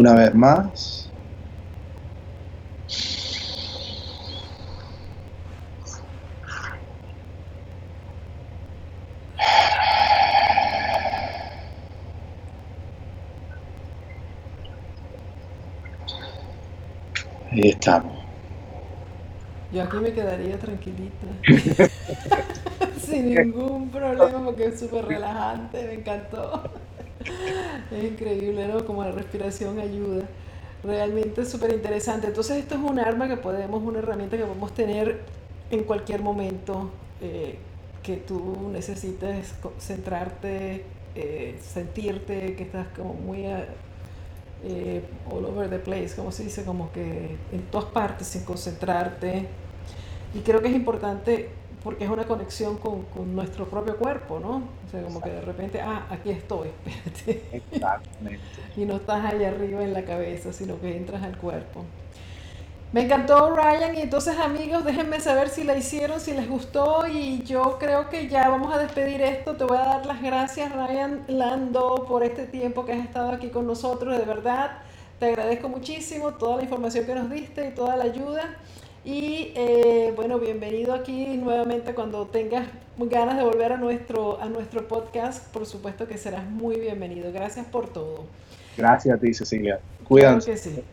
[0.00, 1.10] Una vez más.
[17.50, 18.24] Ahí estamos.
[19.70, 21.26] Yo aquí me quedaría tranquilita.
[22.98, 26.79] Sin ningún problema porque es súper relajante, me encantó.
[27.90, 28.84] Es increíble, ¿no?
[28.84, 30.24] Como la respiración ayuda.
[30.84, 32.28] Realmente es súper interesante.
[32.28, 35.20] Entonces esto es un arma que podemos, una herramienta que podemos tener
[35.70, 37.58] en cualquier momento eh,
[38.02, 40.84] que tú necesites centrarte,
[41.14, 43.44] eh, sentirte que estás como muy
[44.64, 49.46] eh, all over the place, como se dice, como que en todas partes sin concentrarte.
[50.34, 51.50] Y creo que es importante
[51.82, 54.56] porque es una conexión con, con, nuestro propio cuerpo, ¿no?
[54.86, 57.62] O sea, como que de repente, ah, aquí estoy, espérate.
[57.72, 58.40] Exactamente.
[58.76, 61.84] y no estás allá arriba en la cabeza, sino que entras al cuerpo.
[62.92, 67.40] Me encantó Ryan y entonces amigos, déjenme saber si la hicieron, si les gustó y
[67.44, 69.54] yo creo que ya vamos a despedir esto.
[69.54, 73.50] Te voy a dar las gracias Ryan Lando por este tiempo que has estado aquí
[73.50, 74.78] con nosotros, de verdad.
[75.20, 78.56] Te agradezco muchísimo toda la información que nos diste y toda la ayuda.
[79.04, 84.86] Y eh, bueno, bienvenido aquí nuevamente cuando tengas ganas de volver a nuestro, a nuestro
[84.86, 85.50] podcast.
[85.52, 87.32] Por supuesto que serás muy bienvenido.
[87.32, 88.26] Gracias por todo.
[88.76, 89.80] Gracias a ti, Cecilia.
[90.06, 90.54] Cuídense.
[90.56, 90.84] sí.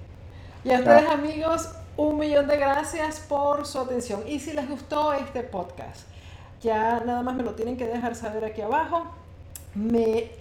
[0.64, 4.24] Y a ustedes, amigos, un millón de gracias por su atención.
[4.26, 6.08] Y si les gustó este podcast,
[6.62, 9.12] ya nada más me lo tienen que dejar saber aquí abajo
[9.78, 10.32] me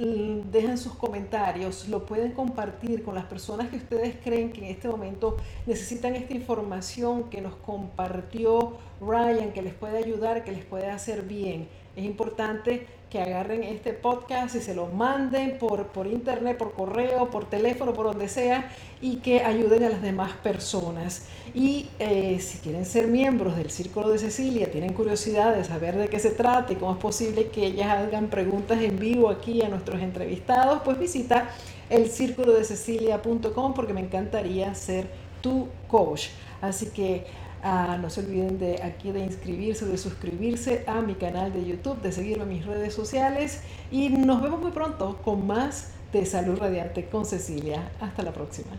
[0.50, 4.88] dejan sus comentarios, lo pueden compartir con las personas que ustedes creen que en este
[4.88, 10.90] momento necesitan esta información que nos compartió Ryan, que les puede ayudar, que les puede
[10.90, 11.68] hacer bien.
[11.96, 17.30] Es importante que agarren este podcast y se lo manden por, por internet, por correo,
[17.30, 21.22] por teléfono, por donde sea, y que ayuden a las demás personas.
[21.54, 26.08] Y eh, si quieren ser miembros del Círculo de Cecilia, tienen curiosidad de saber de
[26.08, 29.68] qué se trata y cómo es posible que ellas hagan preguntas en vivo aquí a
[29.68, 31.50] nuestros entrevistados, pues visita
[31.88, 35.06] el círculo de Cecilia.com porque me encantaría ser
[35.40, 36.28] tu coach.
[36.60, 37.24] Así que
[37.68, 42.00] Ah, no se olviden de aquí de inscribirse, de suscribirse a mi canal de YouTube,
[42.00, 43.60] de seguirme en mis redes sociales
[43.90, 47.90] y nos vemos muy pronto con más de Salud Radiante con Cecilia.
[48.00, 48.70] Hasta la próxima.